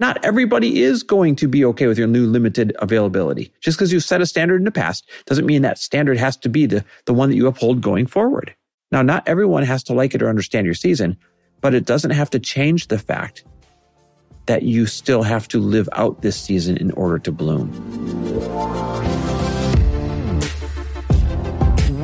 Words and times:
Not 0.00 0.24
everybody 0.24 0.80
is 0.80 1.02
going 1.02 1.36
to 1.36 1.46
be 1.46 1.62
okay 1.66 1.86
with 1.86 1.98
your 1.98 2.06
new 2.08 2.26
limited 2.26 2.74
availability. 2.78 3.52
Just 3.60 3.76
because 3.76 3.92
you 3.92 4.00
set 4.00 4.22
a 4.22 4.26
standard 4.26 4.56
in 4.56 4.64
the 4.64 4.70
past 4.70 5.06
doesn't 5.26 5.44
mean 5.44 5.60
that 5.60 5.78
standard 5.78 6.16
has 6.16 6.38
to 6.38 6.48
be 6.48 6.64
the, 6.64 6.82
the 7.04 7.12
one 7.12 7.28
that 7.28 7.36
you 7.36 7.46
uphold 7.46 7.82
going 7.82 8.06
forward. 8.06 8.54
Now, 8.90 9.02
not 9.02 9.28
everyone 9.28 9.62
has 9.62 9.84
to 9.84 9.92
like 9.92 10.14
it 10.14 10.22
or 10.22 10.30
understand 10.30 10.64
your 10.64 10.74
season, 10.74 11.18
but 11.60 11.74
it 11.74 11.84
doesn't 11.84 12.12
have 12.12 12.30
to 12.30 12.38
change 12.38 12.88
the 12.88 12.98
fact 12.98 13.44
that 14.46 14.62
you 14.62 14.86
still 14.86 15.22
have 15.22 15.46
to 15.48 15.60
live 15.60 15.88
out 15.92 16.22
this 16.22 16.40
season 16.40 16.78
in 16.78 16.92
order 16.92 17.18
to 17.18 17.30
bloom. 17.30 17.70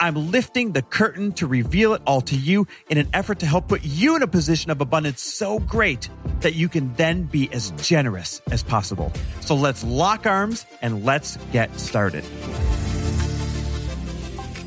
I'm 0.00 0.30
lifting 0.30 0.72
the 0.72 0.82
curtain 0.82 1.32
to 1.32 1.46
reveal 1.46 1.94
it 1.94 2.02
all 2.06 2.20
to 2.22 2.36
you 2.36 2.66
in 2.88 2.98
an 2.98 3.08
effort 3.12 3.40
to 3.40 3.46
help 3.46 3.68
put 3.68 3.82
you 3.82 4.14
in 4.14 4.22
a 4.22 4.28
position 4.28 4.70
of 4.70 4.80
abundance 4.80 5.20
so 5.20 5.58
great 5.58 6.08
that 6.40 6.54
you 6.54 6.68
can 6.68 6.94
then 6.94 7.24
be 7.24 7.52
as 7.52 7.72
generous 7.72 8.40
as 8.52 8.62
possible. 8.62 9.12
So 9.40 9.56
let's 9.56 9.82
lock 9.82 10.24
arms 10.26 10.66
and 10.82 11.04
let's 11.04 11.36
get 11.50 11.78
started. 11.80 12.24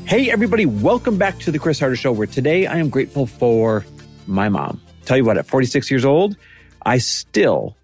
Hey, 0.04 0.30
everybody, 0.30 0.66
welcome 0.66 1.16
back 1.16 1.38
to 1.40 1.50
the 1.50 1.58
Chris 1.58 1.80
Harder 1.80 1.96
Show, 1.96 2.12
where 2.12 2.26
today 2.26 2.66
I 2.66 2.76
am 2.76 2.90
grateful 2.90 3.26
for 3.26 3.86
my 4.26 4.50
mom. 4.50 4.82
Tell 5.06 5.16
you 5.16 5.24
what, 5.24 5.38
at 5.38 5.46
46 5.46 5.90
years 5.90 6.04
old, 6.04 6.36
I 6.84 6.98
still 6.98 7.76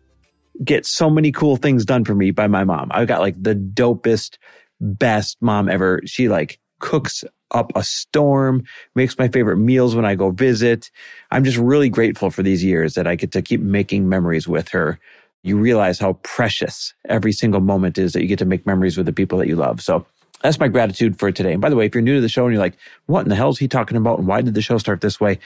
get 0.63 0.85
so 0.85 1.09
many 1.09 1.33
cool 1.33 1.57
things 1.57 1.87
done 1.87 2.05
for 2.05 2.15
me 2.15 2.31
by 2.31 2.47
my 2.47 2.65
mom. 2.65 2.91
I've 2.91 3.09
got 3.09 3.21
like 3.21 3.43
the 3.43 3.55
dopest, 3.55 4.37
best 4.81 5.39
mom 5.41 5.71
ever. 5.71 6.03
She 6.05 6.29
like 6.29 6.59
cooks 6.81 7.25
up 7.53 7.73
a 7.75 7.83
storm, 7.83 8.65
makes 8.95 9.19
my 9.19 9.29
favorite 9.29 9.57
meals 9.57 9.95
when 9.95 10.05
I 10.05 10.15
go 10.15 10.31
visit. 10.31 10.91
I'm 11.31 11.45
just 11.45 11.57
really 11.57 11.89
grateful 11.89 12.31
for 12.31 12.43
these 12.43 12.63
years 12.65 12.95
that 12.95 13.07
I 13.07 13.15
get 13.15 13.33
to 13.33 13.43
keep 13.43 13.61
making 13.61 14.09
memories 14.09 14.47
with 14.47 14.69
her. 14.69 14.99
You 15.43 15.57
realize 15.57 15.99
how 15.99 16.15
precious 16.25 16.95
every 17.09 17.33
single 17.33 17.61
moment 17.61 17.97
is 17.99 18.13
that 18.13 18.23
you 18.23 18.29
get 18.29 18.39
to 18.41 18.45
make 18.45 18.67
memories 18.67 18.97
with 18.97 19.07
the 19.07 19.13
people 19.13 19.39
that 19.39 19.49
you 19.49 19.57
love. 19.57 19.81
So 19.81 20.05
that's 20.43 20.61
my 20.61 20.69
gratitude 20.69 21.19
for 21.19 21.33
today. 21.33 21.53
And 21.53 21.63
by 21.63 21.71
the 21.71 21.77
way, 21.77 21.87
if 21.87 21.95
you're 21.95 22.03
new 22.03 22.17
to 22.17 22.21
the 22.21 22.29
show 22.29 22.45
and 22.45 22.53
you're 22.53 22.63
like, 22.63 22.77
what 23.07 23.23
in 23.23 23.29
the 23.29 23.35
hell 23.35 23.51
is 23.51 23.59
he 23.59 23.69
talking 23.69 23.97
about? 23.97 24.19
And 24.19 24.29
why 24.29 24.43
did 24.43 24.55
the 24.55 24.63
show 24.63 24.79
start 24.79 25.01
this 25.01 25.21
way? 25.21 25.39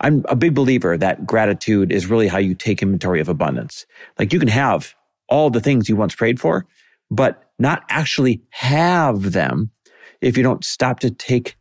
I'm 0.00 0.24
a 0.28 0.36
big 0.36 0.54
believer 0.54 0.98
that 0.98 1.26
gratitude 1.26 1.92
is 1.92 2.06
really 2.06 2.28
how 2.28 2.38
you 2.38 2.54
take 2.54 2.82
inventory 2.82 3.20
of 3.20 3.28
abundance. 3.28 3.86
Like 4.18 4.32
you 4.32 4.38
can 4.38 4.48
have 4.48 4.94
all 5.28 5.50
the 5.50 5.60
things 5.60 5.88
you 5.88 5.96
once 5.96 6.14
prayed 6.14 6.40
for, 6.40 6.66
but 7.10 7.50
not 7.58 7.84
actually 7.88 8.42
have 8.50 9.32
them 9.32 9.70
if 10.24 10.36
you 10.36 10.42
don't 10.42 10.64
stop 10.64 11.00
to 11.00 11.10
take 11.10 11.56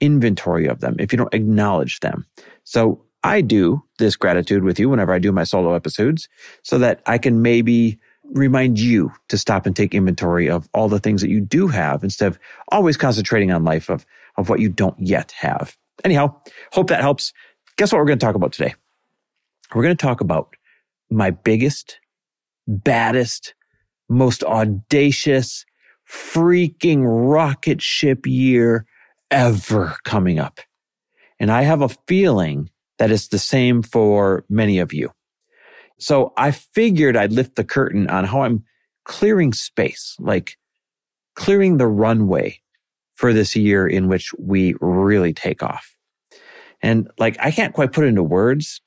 inventory 0.00 0.66
of 0.66 0.80
them, 0.80 0.96
if 0.98 1.12
you 1.12 1.18
don't 1.18 1.34
acknowledge 1.34 2.00
them. 2.00 2.26
So 2.64 3.04
I 3.22 3.40
do 3.40 3.82
this 3.98 4.16
gratitude 4.16 4.64
with 4.64 4.78
you 4.80 4.88
whenever 4.88 5.12
I 5.12 5.18
do 5.18 5.32
my 5.32 5.44
solo 5.44 5.74
episodes 5.74 6.28
so 6.62 6.78
that 6.78 7.02
I 7.06 7.18
can 7.18 7.42
maybe 7.42 7.98
remind 8.24 8.80
you 8.80 9.12
to 9.28 9.38
stop 9.38 9.66
and 9.66 9.76
take 9.76 9.94
inventory 9.94 10.48
of 10.48 10.68
all 10.72 10.88
the 10.88 10.98
things 10.98 11.20
that 11.20 11.30
you 11.30 11.40
do 11.40 11.68
have 11.68 12.02
instead 12.02 12.28
of 12.28 12.38
always 12.72 12.96
concentrating 12.96 13.52
on 13.52 13.64
life 13.64 13.88
of, 13.88 14.06
of 14.36 14.48
what 14.48 14.60
you 14.60 14.68
don't 14.68 14.98
yet 14.98 15.32
have. 15.32 15.76
Anyhow, 16.04 16.34
hope 16.72 16.88
that 16.88 17.00
helps. 17.00 17.32
Guess 17.76 17.92
what 17.92 17.98
we're 17.98 18.06
going 18.06 18.18
to 18.18 18.26
talk 18.26 18.34
about 18.34 18.52
today? 18.52 18.74
We're 19.74 19.82
going 19.82 19.96
to 19.96 20.02
talk 20.02 20.20
about 20.20 20.54
my 21.10 21.30
biggest, 21.30 21.98
baddest, 22.66 23.54
most 24.08 24.42
audacious, 24.44 25.64
freaking 26.10 27.02
rocket 27.04 27.82
ship 27.82 28.26
year 28.26 28.86
ever 29.30 29.96
coming 30.04 30.38
up. 30.38 30.60
And 31.38 31.50
I 31.50 31.62
have 31.62 31.82
a 31.82 31.90
feeling 32.06 32.70
that 32.98 33.10
it's 33.10 33.28
the 33.28 33.38
same 33.38 33.82
for 33.82 34.44
many 34.48 34.78
of 34.78 34.92
you. 34.92 35.10
So 35.98 36.32
I 36.36 36.50
figured 36.50 37.16
I'd 37.16 37.32
lift 37.32 37.56
the 37.56 37.64
curtain 37.64 38.08
on 38.08 38.24
how 38.24 38.42
I'm 38.42 38.64
clearing 39.04 39.52
space, 39.52 40.16
like 40.18 40.56
clearing 41.34 41.76
the 41.76 41.86
runway 41.86 42.60
for 43.14 43.32
this 43.32 43.56
year 43.56 43.86
in 43.86 44.08
which 44.08 44.32
we 44.38 44.74
really 44.80 45.32
take 45.32 45.62
off. 45.62 45.96
And 46.82 47.10
like, 47.18 47.36
I 47.40 47.50
can't 47.50 47.74
quite 47.74 47.92
put 47.92 48.04
it 48.04 48.08
into 48.08 48.22
words, 48.22 48.80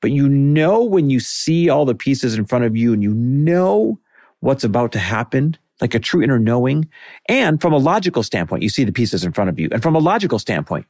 but 0.00 0.12
you 0.12 0.28
know, 0.28 0.82
when 0.84 1.10
you 1.10 1.20
see 1.20 1.68
all 1.68 1.84
the 1.84 1.94
pieces 1.94 2.34
in 2.34 2.44
front 2.44 2.64
of 2.64 2.76
you 2.76 2.92
and 2.92 3.02
you 3.02 3.12
know 3.14 3.98
what's 4.40 4.64
about 4.64 4.92
to 4.92 4.98
happen, 4.98 5.56
like 5.82 5.94
a 5.94 5.98
true 5.98 6.22
inner 6.22 6.38
knowing. 6.38 6.88
And 7.28 7.60
from 7.60 7.72
a 7.72 7.78
logical 7.78 8.22
standpoint, 8.22 8.62
you 8.62 8.68
see 8.68 8.84
the 8.84 8.92
pieces 8.92 9.24
in 9.24 9.32
front 9.32 9.50
of 9.50 9.58
you. 9.58 9.68
And 9.72 9.82
from 9.82 9.96
a 9.96 9.98
logical 9.98 10.38
standpoint, 10.38 10.86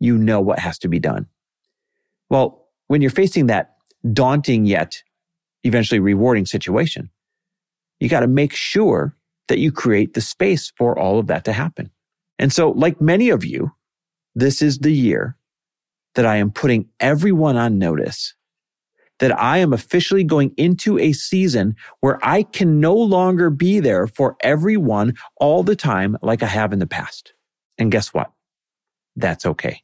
you 0.00 0.18
know 0.18 0.38
what 0.40 0.58
has 0.58 0.78
to 0.80 0.88
be 0.88 0.98
done. 0.98 1.26
Well, 2.28 2.68
when 2.88 3.00
you're 3.00 3.10
facing 3.10 3.46
that 3.46 3.76
daunting 4.12 4.66
yet 4.66 5.02
eventually 5.64 5.98
rewarding 5.98 6.44
situation, 6.44 7.08
you 8.00 8.10
got 8.10 8.20
to 8.20 8.28
make 8.28 8.52
sure 8.52 9.16
that 9.48 9.58
you 9.58 9.72
create 9.72 10.12
the 10.12 10.20
space 10.20 10.70
for 10.76 10.96
all 10.96 11.18
of 11.18 11.26
that 11.28 11.46
to 11.46 11.52
happen. 11.54 11.90
And 12.38 12.52
so, 12.52 12.70
like 12.70 13.00
many 13.00 13.30
of 13.30 13.46
you, 13.46 13.72
this 14.34 14.60
is 14.60 14.80
the 14.80 14.92
year 14.92 15.36
that 16.16 16.26
I 16.26 16.36
am 16.36 16.50
putting 16.50 16.90
everyone 17.00 17.56
on 17.56 17.78
notice 17.78 18.34
that 19.18 19.38
I 19.38 19.58
am 19.58 19.72
officially 19.72 20.24
going 20.24 20.52
into 20.56 20.98
a 20.98 21.12
season 21.12 21.76
where 22.00 22.18
I 22.22 22.42
can 22.42 22.80
no 22.80 22.94
longer 22.94 23.50
be 23.50 23.80
there 23.80 24.06
for 24.06 24.36
everyone 24.40 25.14
all 25.36 25.62
the 25.62 25.76
time 25.76 26.16
like 26.22 26.42
I 26.42 26.46
have 26.46 26.72
in 26.72 26.78
the 26.78 26.86
past. 26.86 27.34
And 27.78 27.90
guess 27.92 28.14
what? 28.14 28.30
That's 29.16 29.46
okay. 29.46 29.82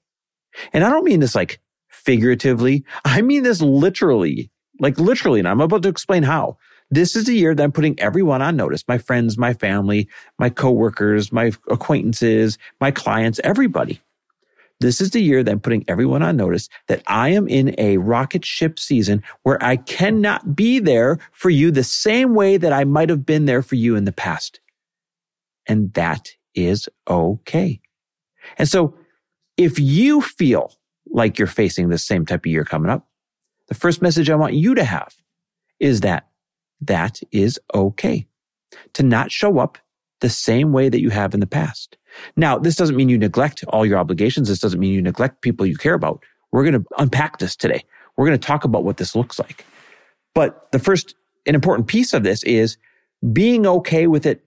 And 0.73 0.85
I 0.85 0.91
don't 0.91 1.05
mean 1.05 1.21
this 1.21 1.35
like 1.35 1.61
figuratively. 1.89 2.85
I 3.05 3.23
mean 3.23 3.43
this 3.43 3.61
literally, 3.61 4.51
like 4.81 4.99
literally. 4.99 5.41
And 5.41 5.49
I'm 5.49 5.61
about 5.61 5.83
to 5.83 5.89
explain 5.89 6.23
how. 6.23 6.57
This 6.91 7.17
is 7.17 7.25
the 7.25 7.35
year 7.35 7.55
that 7.55 7.63
I'm 7.63 7.73
putting 7.73 7.99
everyone 7.99 8.43
on 8.43 8.57
notice. 8.57 8.85
My 8.87 8.99
friends, 8.99 9.39
my 9.39 9.55
family, 9.55 10.09
my 10.39 10.51
coworkers, 10.51 11.33
my 11.33 11.51
acquaintances, 11.69 12.59
my 12.81 12.91
clients, 12.91 13.41
everybody. 13.43 14.01
This 14.85 15.01
is 15.01 15.11
the 15.13 15.23
year 15.23 15.43
that 15.43 15.51
I'm 15.51 15.61
putting 15.61 15.83
everyone 15.89 16.23
on 16.23 16.37
notice 16.37 16.69
that 16.89 17.03
I 17.07 17.31
am 17.31 17.49
in 17.49 17.75
a 17.79 17.97
rocket 17.97 18.45
ship 18.45 18.79
season 18.79 19.23
where 19.43 19.63
I 19.65 19.77
cannot 19.77 20.55
be 20.55 20.79
there 20.79 21.19
for 21.33 21.49
you 21.49 21.71
the 21.71 21.83
same 21.83 22.35
way 22.35 22.59
that 22.59 22.73
I 22.73 22.85
might 22.85 23.09
have 23.09 23.25
been 23.25 23.47
there 23.47 23.63
for 23.63 23.77
you 23.77 23.97
in 23.97 24.05
the 24.05 24.13
past. 24.13 24.61
And 25.67 25.93
that 25.95 26.33
is 26.55 26.87
okay. 27.09 27.81
And 28.59 28.69
so 28.69 28.95
if 29.57 29.79
you 29.79 30.21
feel 30.21 30.75
like 31.07 31.39
you're 31.39 31.49
facing 31.49 31.89
the 31.89 31.97
same 31.97 32.27
type 32.27 32.45
of 32.45 32.53
year 32.53 32.65
coming 32.65 32.91
up, 32.91 33.09
the 33.69 33.75
first 33.75 34.03
message 34.03 34.29
I 34.29 34.35
want 34.35 34.53
you 34.53 34.75
to 34.75 34.85
have 34.85 35.15
is 35.81 36.01
that 36.01 36.29
that 36.83 37.23
is 37.33 37.59
okay 37.75 38.27
to 38.93 39.03
not 39.03 39.33
show 39.33 39.59
up 39.59 39.79
the 40.21 40.29
same 40.29 40.73
way 40.73 40.91
that 40.91 41.01
you 41.01 41.09
have 41.09 41.33
in 41.33 41.41
the 41.41 41.47
past. 41.47 41.97
Now, 42.37 42.59
this 42.59 42.77
doesn't 42.77 42.97
mean 42.97 43.09
you 43.09 43.19
neglect 43.19 43.65
all 43.69 43.85
your 43.85 43.99
obligations. 43.99 44.49
This 44.49 44.59
doesn't 44.59 44.81
mean 44.81 44.93
you 44.93 45.03
neglect 45.03 45.41
people 45.41 45.67
you 45.67 45.77
care 45.77 45.95
about. 45.95 46.23
We're 46.53 46.63
going 46.65 46.83
to 46.83 46.85
unpack 46.99 47.39
this 47.39 47.57
today. 47.57 47.85
We're 48.17 48.27
going 48.27 48.39
to 48.39 48.47
talk 48.47 48.65
about 48.65 48.85
what 48.85 48.97
this 48.97 49.15
looks 49.15 49.39
like. 49.39 49.65
But 50.35 50.71
the 50.73 50.79
first 50.79 51.15
an 51.47 51.55
important 51.55 51.89
piece 51.89 52.13
of 52.13 52.23
this 52.23 52.43
is 52.45 52.79
being 53.33 53.67
okay 53.67 54.07
with 54.07 54.27
it 54.27 54.45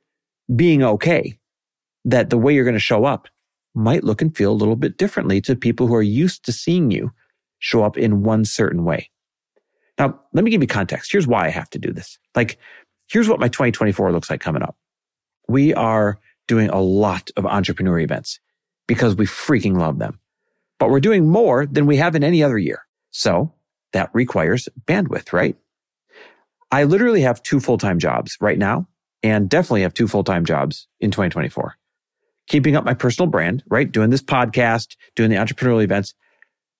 being 0.56 0.84
okay 0.84 1.38
that 2.06 2.30
the 2.30 2.38
way 2.38 2.54
you're 2.54 2.64
going 2.64 2.74
to 2.74 2.80
show 2.80 3.06
up 3.06 3.28
might 3.76 4.04
look 4.04 4.22
and 4.22 4.36
feel 4.36 4.52
a 4.52 4.56
little 4.56 4.76
bit 4.76 4.98
differently 4.98 5.42
to 5.42 5.56
people 5.56 5.88
who 5.88 5.94
are 5.94 6.02
used 6.02 6.44
to 6.46 6.52
seeing 6.52 6.90
you 6.90 7.12
show 7.60 7.84
up 7.84 7.98
in 7.98 8.24
one 8.24 8.46
certain 8.46 8.84
way. 8.84 9.10
Now, 10.00 10.20
let 10.34 10.44
me 10.44 10.52
give 10.52 10.62
you 10.62 10.68
context. 10.68 11.12
Here's 11.12 11.28
why 11.28 11.46
I 11.46 11.50
have 11.50 11.70
to 11.72 11.80
do 11.80 11.92
this. 11.92 12.18
Like, 12.36 12.58
here's 13.10 13.28
what 13.28 13.40
my 13.40 13.48
2024 13.48 14.12
looks 14.12 14.30
like 14.30 14.42
coming 14.42 14.62
up. 14.62 14.78
We 15.48 15.74
are 15.74 16.20
doing 16.48 16.70
a 16.70 16.82
lot 16.82 17.30
of 17.38 17.46
entrepreneur 17.46 18.00
events 18.00 18.40
because 18.88 19.16
we 19.16 19.26
freaking 19.26 19.78
love 19.78 20.00
them. 20.00 20.20
But 20.80 20.90
we're 20.90 21.00
doing 21.00 21.28
more 21.28 21.66
than 21.66 21.86
we 21.86 21.98
have 21.98 22.16
in 22.16 22.24
any 22.24 22.44
other 22.44 22.58
year. 22.58 22.84
So 23.12 23.54
that 23.94 24.10
requires 24.14 24.70
bandwidth, 24.86 25.34
right? 25.34 25.56
I 26.72 26.84
literally 26.84 27.22
have 27.22 27.42
two 27.44 27.60
full-time 27.60 28.00
jobs 28.00 28.38
right 28.42 28.58
now 28.58 28.88
and 29.24 29.50
definitely 29.50 29.82
have 29.82 29.94
two 29.94 30.08
full-time 30.08 30.46
jobs 30.46 30.88
in 31.00 31.12
2024. 31.12 31.76
Keeping 32.48 32.76
up 32.76 32.86
my 32.86 32.94
personal 32.94 33.30
brand, 33.30 33.64
right? 33.68 33.92
Doing 33.92 34.10
this 34.10 34.22
podcast, 34.22 34.96
doing 35.16 35.30
the 35.30 35.38
entrepreneurial 35.38 35.84
events. 35.84 36.14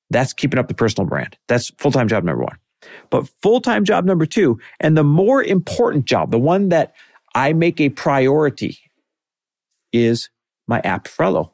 That's 0.10 0.34
keeping 0.34 0.60
up 0.60 0.68
the 0.68 0.74
personal 0.74 1.08
brand. 1.08 1.38
That's 1.48 1.70
full-time 1.78 2.08
job 2.08 2.24
number 2.24 2.44
one. 2.44 2.58
But 3.10 3.30
full 3.42 3.62
time 3.62 3.84
job 3.84 4.06
number 4.06 4.26
two, 4.26 4.60
and 4.80 4.96
the 4.96 5.04
more 5.04 5.44
important 5.44 6.06
job, 6.06 6.32
the 6.32 6.40
one 6.40 6.70
that 6.70 6.94
I 7.36 7.54
make 7.54 7.82
a 7.82 7.90
priority 7.90 8.80
is 9.92 10.30
my 10.68 10.80
app 10.82 11.06
Frello. 11.06 11.52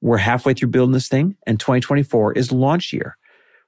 We're 0.00 0.18
halfway 0.18 0.54
through 0.54 0.68
building 0.68 0.92
this 0.92 1.08
thing 1.08 1.36
and 1.46 1.58
2024 1.58 2.34
is 2.34 2.52
launch 2.52 2.92
year. 2.92 3.16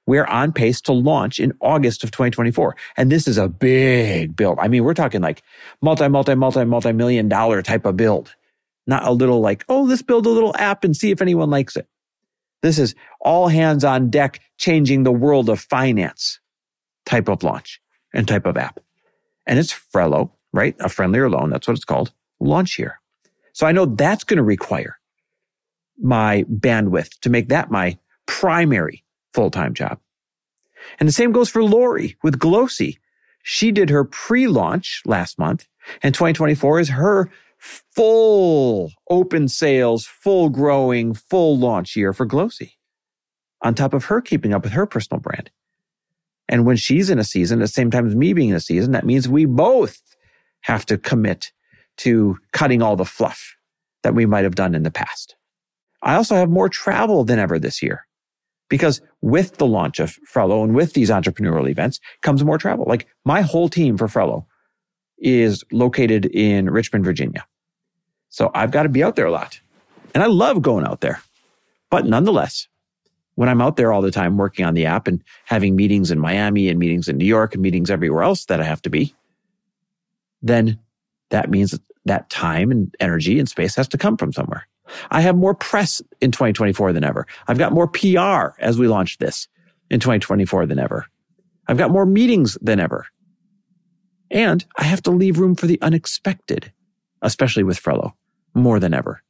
We're 0.05 0.25
on 0.25 0.53
pace 0.53 0.81
to 0.81 0.91
launch 0.91 1.39
in 1.39 1.53
August 1.61 2.03
of 2.03 2.09
2024. 2.09 2.75
And 2.97 3.11
this 3.11 3.27
is 3.27 3.37
a 3.37 3.47
big 3.47 4.35
build. 4.35 4.57
I 4.59 4.67
mean, 4.67 4.83
we're 4.83 4.95
talking 4.95 5.21
like 5.21 5.43
multi, 5.81 6.07
multi, 6.07 6.33
multi, 6.33 6.65
multi 6.65 6.91
million 6.93 7.29
dollar 7.29 7.61
type 7.61 7.85
of 7.85 7.95
build. 7.95 8.35
Not 8.87 9.05
a 9.05 9.11
little 9.11 9.39
like, 9.39 9.65
oh, 9.69 9.83
let's 9.83 10.01
build 10.01 10.25
a 10.25 10.29
little 10.29 10.55
app 10.57 10.83
and 10.83 10.97
see 10.97 11.11
if 11.11 11.21
anyone 11.21 11.51
likes 11.51 11.75
it. 11.75 11.87
This 12.63 12.79
is 12.79 12.95
all 13.21 13.49
hands 13.49 13.83
on 13.83 14.09
deck, 14.09 14.39
changing 14.57 15.03
the 15.03 15.11
world 15.11 15.47
of 15.47 15.59
finance 15.59 16.39
type 17.05 17.29
of 17.29 17.43
launch 17.43 17.79
and 18.11 18.27
type 18.27 18.47
of 18.47 18.57
app. 18.57 18.79
And 19.45 19.59
it's 19.59 19.71
Frello, 19.71 20.31
right? 20.53 20.75
A 20.79 20.89
friendlier 20.89 21.29
loan. 21.29 21.51
That's 21.51 21.67
what 21.67 21.75
it's 21.75 21.85
called. 21.85 22.11
Launch 22.39 22.79
year. 22.79 22.99
So 23.53 23.67
I 23.67 23.71
know 23.71 23.85
that's 23.85 24.23
going 24.23 24.37
to 24.37 24.43
require 24.43 24.99
my 26.01 26.43
bandwidth 26.43 27.19
to 27.21 27.29
make 27.29 27.49
that 27.49 27.71
my 27.71 27.97
primary 28.25 29.03
full-time 29.33 29.73
job. 29.73 29.99
And 30.99 31.07
the 31.07 31.13
same 31.13 31.31
goes 31.31 31.49
for 31.49 31.63
Lori 31.63 32.17
with 32.23 32.39
Glossy. 32.39 32.99
She 33.43 33.71
did 33.71 33.89
her 33.89 34.03
pre-launch 34.03 35.01
last 35.05 35.37
month 35.37 35.67
and 36.03 36.13
2024 36.13 36.79
is 36.79 36.89
her 36.89 37.29
full 37.57 38.91
open 39.09 39.47
sales, 39.47 40.05
full 40.05 40.49
growing, 40.49 41.13
full 41.13 41.57
launch 41.57 41.95
year 41.95 42.13
for 42.13 42.25
Glossy 42.25 42.77
on 43.61 43.75
top 43.75 43.93
of 43.93 44.05
her 44.05 44.21
keeping 44.21 44.53
up 44.53 44.63
with 44.63 44.73
her 44.73 44.85
personal 44.85 45.19
brand. 45.19 45.51
And 46.47 46.65
when 46.65 46.77
she's 46.77 47.09
in 47.09 47.19
a 47.19 47.23
season, 47.23 47.59
at 47.59 47.63
the 47.63 47.67
same 47.67 47.91
time 47.91 48.07
as 48.07 48.15
me 48.15 48.33
being 48.33 48.49
in 48.49 48.55
a 48.55 48.61
season, 48.61 48.93
that 48.93 49.05
means 49.05 49.27
we 49.27 49.45
both 49.45 50.01
have 50.61 50.85
to 50.87 50.97
commit 50.97 51.51
to 51.99 52.37
cutting 52.53 52.81
all 52.81 52.95
the 52.95 53.05
fluff 53.05 53.55
that 54.03 54.15
we 54.15 54.25
might 54.25 54.43
have 54.43 54.55
done 54.55 54.73
in 54.73 54.83
the 54.83 54.91
past. 54.91 55.35
I 56.01 56.15
also 56.15 56.35
have 56.35 56.49
more 56.49 56.69
travel 56.69 57.23
than 57.25 57.39
ever 57.39 57.59
this 57.59 57.83
year 57.83 58.05
because 58.69 59.01
with 59.21 59.57
the 59.57 59.67
launch 59.67 59.99
of 59.99 60.17
Frello 60.31 60.63
and 60.63 60.73
with 60.73 60.93
these 60.93 61.09
entrepreneurial 61.09 61.69
events 61.69 61.99
comes 62.21 62.43
more 62.43 62.57
travel. 62.57 62.85
Like 62.87 63.07
my 63.25 63.41
whole 63.41 63.67
team 63.67 63.97
for 63.97 64.07
Frello 64.07 64.45
is 65.17 65.63
located 65.71 66.25
in 66.27 66.69
Richmond, 66.69 67.03
Virginia. 67.03 67.45
So 68.29 68.51
I've 68.53 68.71
got 68.71 68.83
to 68.83 68.89
be 68.89 69.03
out 69.03 69.15
there 69.15 69.25
a 69.25 69.31
lot. 69.31 69.59
And 70.13 70.23
I 70.23 70.27
love 70.27 70.61
going 70.61 70.85
out 70.85 71.01
there. 71.01 71.21
But 71.89 72.05
nonetheless, 72.05 72.67
when 73.35 73.49
I'm 73.49 73.61
out 73.61 73.75
there 73.75 73.91
all 73.91 74.01
the 74.01 74.11
time 74.11 74.37
working 74.37 74.65
on 74.65 74.73
the 74.73 74.85
app 74.85 75.07
and 75.07 75.21
having 75.45 75.75
meetings 75.75 76.11
in 76.11 76.19
Miami 76.19 76.69
and 76.69 76.79
meetings 76.79 77.09
in 77.09 77.17
New 77.17 77.25
York 77.25 77.53
and 77.53 77.61
meetings 77.61 77.91
everywhere 77.91 78.23
else 78.23 78.45
that 78.45 78.61
I 78.61 78.63
have 78.63 78.81
to 78.83 78.89
be, 78.89 79.13
then 80.41 80.79
that 81.29 81.49
means 81.49 81.77
that 82.05 82.29
time 82.29 82.71
and 82.71 82.93
energy 82.99 83.39
and 83.39 83.47
space 83.47 83.75
has 83.75 83.87
to 83.89 83.97
come 83.97 84.17
from 84.17 84.33
somewhere. 84.33 84.67
I 85.11 85.21
have 85.21 85.35
more 85.35 85.53
press 85.53 86.01
in 86.21 86.31
2024 86.31 86.93
than 86.93 87.03
ever. 87.03 87.27
I've 87.47 87.57
got 87.57 87.73
more 87.73 87.87
PR 87.87 88.59
as 88.59 88.77
we 88.77 88.87
launch 88.87 89.17
this 89.19 89.47
in 89.89 89.99
2024 89.99 90.65
than 90.65 90.79
ever. 90.79 91.05
I've 91.67 91.77
got 91.77 91.91
more 91.91 92.05
meetings 92.05 92.57
than 92.61 92.79
ever. 92.79 93.05
And 94.31 94.65
I 94.77 94.83
have 94.83 95.03
to 95.03 95.11
leave 95.11 95.39
room 95.39 95.55
for 95.55 95.67
the 95.67 95.79
unexpected, 95.81 96.71
especially 97.21 97.63
with 97.63 97.81
Frello, 97.81 98.13
more 98.53 98.79
than 98.79 98.93
ever. 98.93 99.21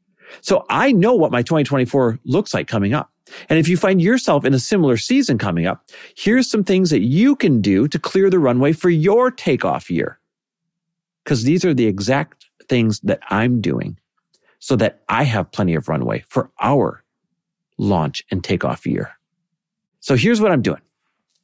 So 0.42 0.66
I 0.70 0.92
know 0.92 1.14
what 1.14 1.32
my 1.32 1.42
2024 1.42 2.20
looks 2.26 2.54
like 2.54 2.68
coming 2.68 2.94
up. 2.94 3.12
And 3.50 3.60
if 3.60 3.68
you 3.68 3.78
find 3.78 4.02
yourself 4.02 4.46
in 4.46 4.54
a 4.54 4.60
similar 4.60 4.98
season 4.98 5.38
coming 5.38 5.66
up, 5.66 5.84
here's 6.16 6.50
some 6.50 6.64
things 6.64 6.90
that 6.90 7.02
you 7.02 7.36
can 7.36 7.62
do 7.62 7.88
to 7.88 8.00
clear 8.00 8.30
the 8.30 8.40
runway 8.40 8.74
for 8.74 8.90
your 8.90 9.32
takeoff 9.32 9.90
year. 9.90 10.20
Because 11.24 11.44
these 11.44 11.64
are 11.64 11.74
the 11.74 11.86
exact 11.86 12.39
things 12.70 13.00
that 13.02 13.20
I'm 13.30 13.62
doing 13.62 13.98
so 14.60 14.76
that 14.78 15.02
I 15.10 15.24
have 15.24 15.52
plenty 15.52 15.76
of 15.76 15.90
runway 15.90 16.24
for 16.28 16.52
our 16.62 17.04
launch 17.78 18.24
and 18.30 18.44
takeoff 18.44 18.86
year. 18.86 19.12
So 20.00 20.16
here's 20.16 20.42
what 20.42 20.52
I'm 20.52 20.62
doing. 20.62 20.82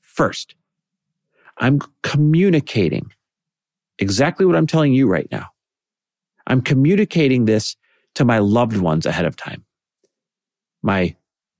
First, 0.01 0.55
I'm 1.57 1.79
communicating 2.03 3.11
exactly 3.99 4.45
what 4.45 4.55
I'm 4.55 4.67
telling 4.67 4.93
you 4.93 5.07
right 5.07 5.27
now. 5.31 5.47
I'm 6.47 6.61
communicating 6.61 7.45
this 7.45 7.75
to 8.15 8.25
my 8.25 8.39
loved 8.39 8.77
ones 8.77 9.05
ahead 9.05 9.25
of 9.25 9.35
time. 9.35 9.65
My 10.81 11.15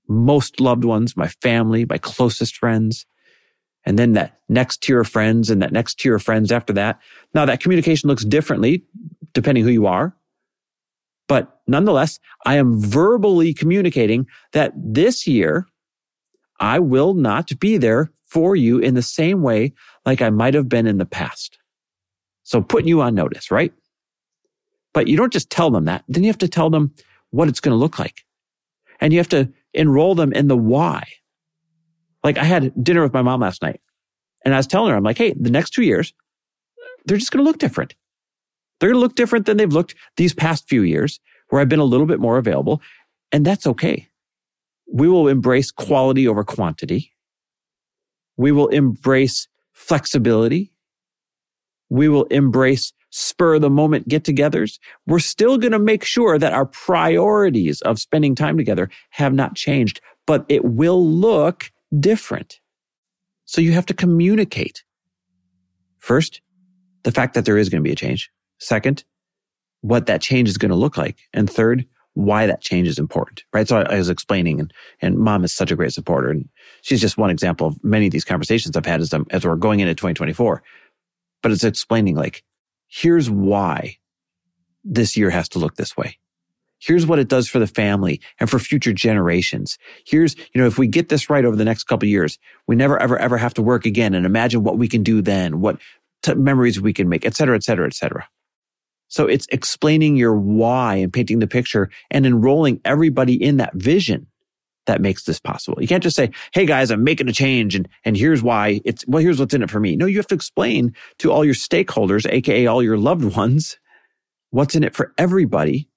most 0.08 0.60
loved 0.60 0.84
ones, 0.84 1.16
my 1.16 1.28
family, 1.28 1.84
my 1.88 1.98
closest 1.98 2.56
friends, 2.56 3.06
and 3.86 3.98
then 3.98 4.12
that 4.12 4.38
next 4.48 4.82
tier 4.82 5.00
of 5.00 5.08
friends 5.08 5.48
and 5.48 5.62
that 5.62 5.72
next 5.72 5.98
tier 5.98 6.16
of 6.16 6.22
friends 6.22 6.52
after 6.52 6.72
that. 6.74 7.00
Now 7.32 7.46
that 7.46 7.60
communication 7.60 8.08
looks 8.08 8.24
differently 8.24 8.84
depending 9.32 9.64
who 9.64 9.70
you 9.70 9.86
are. 9.86 10.14
But 11.28 11.60
nonetheless, 11.66 12.18
I 12.44 12.56
am 12.56 12.80
verbally 12.80 13.54
communicating 13.54 14.26
that 14.52 14.72
this 14.76 15.26
year 15.26 15.66
I 16.58 16.78
will 16.78 17.14
not 17.14 17.58
be 17.60 17.76
there 17.76 18.10
for 18.24 18.56
you 18.56 18.78
in 18.78 18.94
the 18.94 19.02
same 19.02 19.42
way 19.42 19.72
like 20.04 20.20
I 20.20 20.30
might 20.30 20.54
have 20.54 20.68
been 20.68 20.86
in 20.86 20.98
the 20.98 21.06
past. 21.06 21.58
So 22.42 22.62
putting 22.62 22.88
you 22.88 23.00
on 23.00 23.14
notice, 23.14 23.50
right? 23.50 23.72
But 24.92 25.08
you 25.08 25.16
don't 25.16 25.32
just 25.32 25.50
tell 25.50 25.70
them 25.70 25.84
that. 25.84 26.04
Then 26.08 26.24
you 26.24 26.28
have 26.28 26.38
to 26.38 26.48
tell 26.48 26.70
them 26.70 26.94
what 27.30 27.48
it's 27.48 27.60
going 27.60 27.72
to 27.72 27.78
look 27.78 27.98
like. 27.98 28.24
And 29.00 29.12
you 29.12 29.18
have 29.18 29.28
to 29.28 29.52
enroll 29.74 30.14
them 30.14 30.32
in 30.32 30.48
the 30.48 30.56
why. 30.56 31.06
Like 32.26 32.38
I 32.38 32.44
had 32.44 32.72
dinner 32.82 33.04
with 33.04 33.12
my 33.12 33.22
mom 33.22 33.40
last 33.40 33.62
night 33.62 33.80
and 34.44 34.52
I 34.52 34.56
was 34.56 34.66
telling 34.66 34.90
her, 34.90 34.96
I'm 34.96 35.04
like, 35.04 35.16
Hey, 35.16 35.32
the 35.38 35.48
next 35.48 35.70
two 35.70 35.84
years, 35.84 36.12
they're 37.04 37.18
just 37.18 37.30
going 37.30 37.44
to 37.44 37.48
look 37.48 37.58
different. 37.58 37.94
They're 38.80 38.88
going 38.88 39.00
to 39.00 39.00
look 39.00 39.14
different 39.14 39.46
than 39.46 39.58
they've 39.58 39.72
looked 39.72 39.94
these 40.16 40.34
past 40.34 40.68
few 40.68 40.82
years 40.82 41.20
where 41.50 41.62
I've 41.62 41.68
been 41.68 41.78
a 41.78 41.84
little 41.84 42.04
bit 42.04 42.18
more 42.18 42.36
available. 42.36 42.82
And 43.30 43.46
that's 43.46 43.64
okay. 43.64 44.08
We 44.92 45.06
will 45.08 45.28
embrace 45.28 45.70
quality 45.70 46.26
over 46.26 46.42
quantity. 46.42 47.12
We 48.36 48.50
will 48.50 48.68
embrace 48.68 49.46
flexibility. 49.72 50.72
We 51.90 52.08
will 52.08 52.24
embrace 52.24 52.92
spur 53.10 53.60
the 53.60 53.70
moment 53.70 54.08
get 54.08 54.24
togethers. 54.24 54.80
We're 55.06 55.20
still 55.20 55.58
going 55.58 55.70
to 55.70 55.78
make 55.78 56.02
sure 56.02 56.40
that 56.40 56.52
our 56.52 56.66
priorities 56.66 57.82
of 57.82 58.00
spending 58.00 58.34
time 58.34 58.56
together 58.56 58.90
have 59.10 59.32
not 59.32 59.54
changed, 59.54 60.00
but 60.26 60.44
it 60.48 60.64
will 60.64 61.06
look 61.06 61.70
different. 61.98 62.60
So 63.44 63.60
you 63.60 63.72
have 63.72 63.86
to 63.86 63.94
communicate. 63.94 64.84
First, 65.98 66.40
the 67.02 67.12
fact 67.12 67.34
that 67.34 67.44
there 67.44 67.58
is 67.58 67.68
going 67.68 67.82
to 67.82 67.86
be 67.86 67.92
a 67.92 67.96
change. 67.96 68.30
Second, 68.58 69.04
what 69.80 70.06
that 70.06 70.20
change 70.20 70.48
is 70.48 70.58
going 70.58 70.70
to 70.70 70.76
look 70.76 70.96
like. 70.96 71.18
And 71.32 71.48
third, 71.48 71.86
why 72.14 72.46
that 72.46 72.62
change 72.62 72.88
is 72.88 72.98
important, 72.98 73.44
right? 73.52 73.68
So 73.68 73.78
I, 73.78 73.94
I, 73.94 73.98
was 73.98 74.08
explaining 74.08 74.58
and, 74.58 74.72
and 75.02 75.18
mom 75.18 75.44
is 75.44 75.52
such 75.52 75.70
a 75.70 75.76
great 75.76 75.92
supporter. 75.92 76.30
And 76.30 76.48
she's 76.80 77.00
just 77.00 77.18
one 77.18 77.30
example 77.30 77.66
of 77.66 77.84
many 77.84 78.06
of 78.06 78.12
these 78.12 78.24
conversations 78.24 78.74
I've 78.74 78.86
had 78.86 79.00
as, 79.00 79.12
I'm, 79.12 79.26
as 79.30 79.44
we're 79.44 79.56
going 79.56 79.80
into 79.80 79.94
2024. 79.94 80.62
But 81.42 81.52
it's 81.52 81.62
explaining 81.62 82.16
like, 82.16 82.42
here's 82.88 83.28
why 83.28 83.98
this 84.82 85.16
year 85.16 85.28
has 85.30 85.48
to 85.50 85.58
look 85.58 85.76
this 85.76 85.96
way. 85.96 86.18
Here's 86.78 87.06
what 87.06 87.18
it 87.18 87.28
does 87.28 87.48
for 87.48 87.58
the 87.58 87.66
family 87.66 88.20
and 88.38 88.50
for 88.50 88.58
future 88.58 88.92
generations. 88.92 89.78
Here's, 90.06 90.36
you 90.36 90.60
know, 90.60 90.66
if 90.66 90.78
we 90.78 90.86
get 90.86 91.08
this 91.08 91.30
right 91.30 91.44
over 91.44 91.56
the 91.56 91.64
next 91.64 91.84
couple 91.84 92.08
years, 92.08 92.38
we 92.66 92.76
never, 92.76 93.00
ever, 93.00 93.18
ever 93.18 93.38
have 93.38 93.54
to 93.54 93.62
work 93.62 93.86
again 93.86 94.14
and 94.14 94.26
imagine 94.26 94.62
what 94.62 94.78
we 94.78 94.88
can 94.88 95.02
do 95.02 95.22
then, 95.22 95.60
what 95.60 95.78
t- 96.22 96.34
memories 96.34 96.80
we 96.80 96.92
can 96.92 97.08
make, 97.08 97.24
et 97.24 97.34
cetera, 97.34 97.56
et 97.56 97.62
cetera, 97.62 97.86
et 97.86 97.94
cetera. 97.94 98.28
So 99.08 99.26
it's 99.26 99.46
explaining 99.50 100.16
your 100.16 100.34
why 100.34 100.96
and 100.96 101.12
painting 101.12 101.38
the 101.38 101.46
picture 101.46 101.90
and 102.10 102.26
enrolling 102.26 102.80
everybody 102.84 103.42
in 103.42 103.56
that 103.58 103.74
vision 103.74 104.26
that 104.86 105.00
makes 105.00 105.24
this 105.24 105.40
possible. 105.40 105.80
You 105.80 105.88
can't 105.88 106.02
just 106.02 106.16
say, 106.16 106.30
Hey 106.52 106.66
guys, 106.66 106.90
I'm 106.90 107.04
making 107.04 107.28
a 107.28 107.32
change 107.32 107.74
and, 107.74 107.88
and 108.04 108.16
here's 108.16 108.42
why 108.42 108.80
it's, 108.84 109.04
well, 109.06 109.22
here's 109.22 109.38
what's 109.38 109.54
in 109.54 109.62
it 109.62 109.70
for 109.70 109.80
me. 109.80 109.96
No, 109.96 110.06
you 110.06 110.16
have 110.18 110.26
to 110.28 110.34
explain 110.34 110.94
to 111.18 111.32
all 111.32 111.44
your 111.44 111.54
stakeholders, 111.54 112.30
AKA 112.30 112.66
all 112.66 112.82
your 112.82 112.98
loved 112.98 113.36
ones, 113.36 113.78
what's 114.50 114.74
in 114.74 114.84
it 114.84 114.94
for 114.94 115.12
everybody 115.18 115.88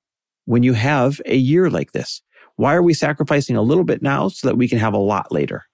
when 0.49 0.63
you 0.63 0.73
have 0.73 1.21
a 1.27 1.35
year 1.35 1.69
like 1.69 1.91
this. 1.91 2.23
Why 2.55 2.73
are 2.73 2.81
we 2.81 2.95
sacrificing 2.95 3.55
a 3.55 3.61
little 3.61 3.83
bit 3.83 4.01
now 4.01 4.29
so 4.29 4.47
that 4.47 4.55
we 4.55 4.67
can 4.67 4.79
have 4.79 4.95
a 4.95 4.97
lot 4.97 5.31
later? 5.31 5.65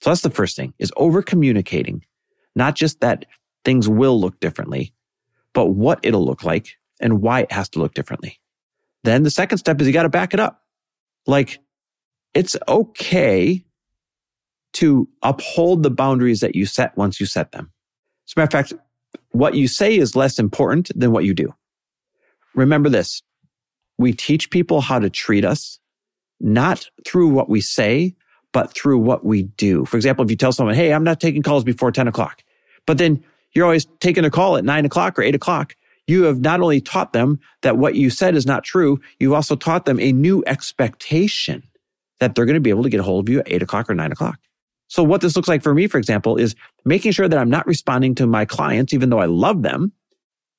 So 0.00 0.10
that's 0.10 0.22
the 0.22 0.28
first 0.28 0.56
thing 0.56 0.74
is 0.80 0.92
over 0.96 1.22
communicating, 1.22 2.04
not 2.56 2.74
just 2.74 3.00
that 3.00 3.26
things 3.64 3.88
will 3.88 4.20
look 4.20 4.40
differently, 4.40 4.92
but 5.52 5.66
what 5.66 6.00
it'll 6.02 6.26
look 6.26 6.42
like 6.42 6.70
and 7.00 7.22
why 7.22 7.42
it 7.42 7.52
has 7.52 7.68
to 7.70 7.78
look 7.78 7.94
differently. 7.94 8.40
Then 9.04 9.22
the 9.22 9.30
second 9.30 9.58
step 9.58 9.80
is 9.80 9.86
you 9.86 9.92
got 9.92 10.02
to 10.02 10.08
back 10.08 10.34
it 10.34 10.40
up. 10.40 10.64
Like 11.28 11.60
it's 12.34 12.56
okay 12.66 13.64
to 14.72 15.08
uphold 15.22 15.84
the 15.84 15.90
boundaries 15.90 16.40
that 16.40 16.56
you 16.56 16.66
set 16.66 16.96
once 16.96 17.20
you 17.20 17.26
set 17.26 17.52
them. 17.52 17.70
As 18.26 18.34
a 18.36 18.40
matter 18.40 18.58
of 18.58 18.68
fact, 18.68 18.72
what 19.30 19.54
you 19.54 19.68
say 19.68 19.96
is 19.96 20.16
less 20.16 20.40
important 20.40 20.90
than 20.96 21.12
what 21.12 21.24
you 21.24 21.34
do. 21.34 21.54
Remember 22.56 22.88
this. 22.88 23.22
We 23.98 24.12
teach 24.12 24.50
people 24.50 24.80
how 24.80 24.98
to 24.98 25.10
treat 25.10 25.44
us, 25.44 25.78
not 26.40 26.88
through 27.06 27.28
what 27.28 27.48
we 27.48 27.60
say, 27.60 28.14
but 28.52 28.72
through 28.74 28.98
what 28.98 29.24
we 29.24 29.42
do. 29.42 29.84
For 29.84 29.96
example, 29.96 30.24
if 30.24 30.30
you 30.30 30.36
tell 30.36 30.52
someone, 30.52 30.74
Hey, 30.74 30.92
I'm 30.92 31.04
not 31.04 31.20
taking 31.20 31.42
calls 31.42 31.64
before 31.64 31.92
10 31.92 32.08
o'clock, 32.08 32.42
but 32.86 32.98
then 32.98 33.22
you're 33.54 33.64
always 33.64 33.86
taking 34.00 34.24
a 34.24 34.30
call 34.30 34.56
at 34.56 34.64
nine 34.64 34.84
o'clock 34.84 35.18
or 35.18 35.22
eight 35.22 35.34
o'clock. 35.34 35.76
You 36.06 36.24
have 36.24 36.40
not 36.40 36.60
only 36.60 36.80
taught 36.80 37.12
them 37.12 37.40
that 37.62 37.78
what 37.78 37.94
you 37.94 38.10
said 38.10 38.34
is 38.34 38.46
not 38.46 38.64
true, 38.64 39.00
you've 39.18 39.32
also 39.32 39.56
taught 39.56 39.86
them 39.86 39.98
a 40.00 40.12
new 40.12 40.42
expectation 40.46 41.62
that 42.20 42.34
they're 42.34 42.44
going 42.44 42.54
to 42.54 42.60
be 42.60 42.70
able 42.70 42.82
to 42.82 42.90
get 42.90 43.00
a 43.00 43.04
hold 43.04 43.26
of 43.26 43.32
you 43.32 43.40
at 43.40 43.50
eight 43.50 43.62
o'clock 43.62 43.88
or 43.88 43.94
nine 43.94 44.12
o'clock. 44.12 44.38
So 44.88 45.02
what 45.02 45.22
this 45.22 45.34
looks 45.34 45.48
like 45.48 45.62
for 45.62 45.74
me, 45.74 45.86
for 45.86 45.98
example, 45.98 46.36
is 46.36 46.54
making 46.84 47.12
sure 47.12 47.26
that 47.26 47.38
I'm 47.38 47.50
not 47.50 47.66
responding 47.66 48.14
to 48.16 48.26
my 48.26 48.44
clients, 48.44 48.92
even 48.92 49.08
though 49.08 49.18
I 49.18 49.26
love 49.26 49.62
them, 49.62 49.92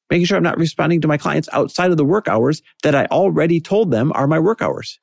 making 0.10 0.26
sure 0.26 0.38
I'm 0.38 0.44
not 0.44 0.58
responding 0.58 1.02
to 1.02 1.08
my 1.08 1.18
clients 1.18 1.50
outside 1.52 1.92
of 1.92 1.98
the 1.98 2.06
work 2.06 2.28
hours 2.28 2.62
that 2.84 2.96
I 2.96 3.06
already 3.06 3.60
told 3.60 3.92
them 3.92 4.12
are 4.16 4.28
my 4.28 4.40
work 4.40 4.62
hours. 4.62 5.00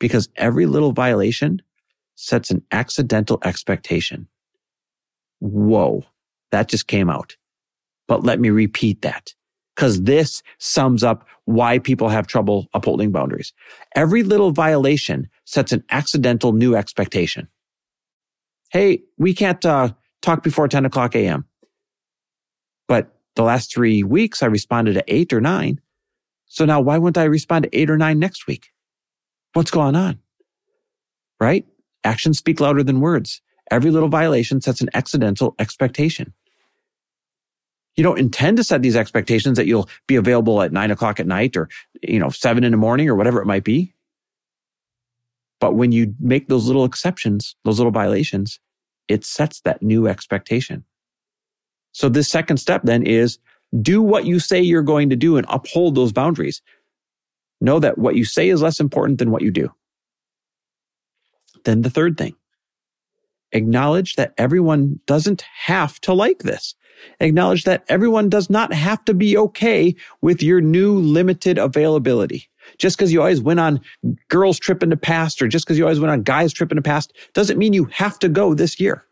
Because 0.00 0.28
every 0.36 0.66
little 0.66 0.92
violation 0.92 1.62
sets 2.16 2.50
an 2.50 2.62
accidental 2.72 3.38
expectation. 3.44 4.28
Whoa, 5.40 6.04
that 6.50 6.68
just 6.68 6.86
came 6.86 7.08
out. 7.08 7.36
But 8.08 8.24
let 8.24 8.40
me 8.40 8.50
repeat 8.50 9.02
that 9.02 9.34
because 9.74 10.02
this 10.02 10.42
sums 10.58 11.02
up 11.02 11.26
why 11.46 11.78
people 11.78 12.08
have 12.08 12.26
trouble 12.26 12.68
upholding 12.74 13.12
boundaries. 13.12 13.52
Every 13.94 14.22
little 14.22 14.50
violation 14.50 15.28
sets 15.44 15.72
an 15.72 15.84
accidental 15.90 16.52
new 16.52 16.74
expectation. 16.74 17.48
Hey, 18.70 19.02
we 19.18 19.34
can't 19.34 19.64
uh, 19.64 19.90
talk 20.22 20.42
before 20.42 20.68
10 20.68 20.84
o'clock 20.86 21.14
a.m. 21.14 21.46
But 22.88 23.13
the 23.36 23.42
last 23.42 23.72
three 23.72 24.02
weeks, 24.02 24.42
I 24.42 24.46
responded 24.46 24.94
to 24.94 25.04
eight 25.08 25.32
or 25.32 25.40
nine. 25.40 25.80
So 26.46 26.64
now 26.64 26.80
why 26.80 26.98
wouldn't 26.98 27.18
I 27.18 27.24
respond 27.24 27.64
to 27.64 27.76
eight 27.78 27.90
or 27.90 27.96
nine 27.96 28.18
next 28.18 28.46
week? 28.46 28.70
What's 29.54 29.70
going 29.70 29.96
on? 29.96 30.20
Right? 31.40 31.66
Actions 32.04 32.38
speak 32.38 32.60
louder 32.60 32.82
than 32.82 33.00
words. 33.00 33.40
Every 33.70 33.90
little 33.90 34.08
violation 34.08 34.60
sets 34.60 34.80
an 34.80 34.90
accidental 34.94 35.54
expectation. 35.58 36.32
You 37.96 38.02
don't 38.02 38.18
intend 38.18 38.56
to 38.56 38.64
set 38.64 38.82
these 38.82 38.96
expectations 38.96 39.56
that 39.56 39.66
you'll 39.66 39.88
be 40.06 40.16
available 40.16 40.62
at 40.62 40.72
nine 40.72 40.90
o'clock 40.90 41.20
at 41.20 41.26
night 41.26 41.56
or, 41.56 41.68
you 42.02 42.18
know, 42.18 42.28
seven 42.28 42.64
in 42.64 42.72
the 42.72 42.76
morning 42.76 43.08
or 43.08 43.14
whatever 43.14 43.40
it 43.40 43.46
might 43.46 43.64
be. 43.64 43.94
But 45.60 45.76
when 45.76 45.92
you 45.92 46.14
make 46.20 46.48
those 46.48 46.66
little 46.66 46.84
exceptions, 46.84 47.56
those 47.64 47.78
little 47.78 47.92
violations, 47.92 48.58
it 49.08 49.24
sets 49.24 49.60
that 49.60 49.82
new 49.82 50.06
expectation. 50.08 50.84
So 51.94 52.08
this 52.08 52.28
second 52.28 52.58
step 52.58 52.82
then 52.84 53.06
is 53.06 53.38
do 53.80 54.02
what 54.02 54.26
you 54.26 54.40
say 54.40 54.60
you're 54.60 54.82
going 54.82 55.10
to 55.10 55.16
do 55.16 55.36
and 55.36 55.46
uphold 55.48 55.94
those 55.94 56.12
boundaries. 56.12 56.60
Know 57.60 57.78
that 57.78 57.98
what 57.98 58.16
you 58.16 58.24
say 58.24 58.48
is 58.48 58.60
less 58.60 58.80
important 58.80 59.18
than 59.18 59.30
what 59.30 59.42
you 59.42 59.52
do. 59.52 59.72
Then 61.64 61.82
the 61.82 61.90
third 61.90 62.18
thing, 62.18 62.34
acknowledge 63.52 64.16
that 64.16 64.34
everyone 64.36 65.00
doesn't 65.06 65.42
have 65.42 66.00
to 66.00 66.12
like 66.12 66.40
this. 66.40 66.74
Acknowledge 67.20 67.64
that 67.64 67.84
everyone 67.88 68.28
does 68.28 68.50
not 68.50 68.72
have 68.72 69.04
to 69.04 69.14
be 69.14 69.36
okay 69.36 69.94
with 70.20 70.42
your 70.42 70.60
new 70.60 70.98
limited 70.98 71.58
availability. 71.58 72.48
Just 72.78 72.96
because 72.96 73.12
you 73.12 73.20
always 73.20 73.40
went 73.40 73.60
on 73.60 73.80
girls 74.28 74.58
trip 74.58 74.82
in 74.82 74.88
the 74.88 74.96
past 74.96 75.40
or 75.40 75.48
just 75.48 75.64
because 75.64 75.78
you 75.78 75.84
always 75.84 76.00
went 76.00 76.10
on 76.10 76.22
guys 76.22 76.52
trip 76.52 76.72
in 76.72 76.76
the 76.76 76.82
past 76.82 77.12
doesn't 77.34 77.58
mean 77.58 77.72
you 77.72 77.84
have 77.86 78.18
to 78.18 78.28
go 78.28 78.52
this 78.52 78.80
year. 78.80 79.04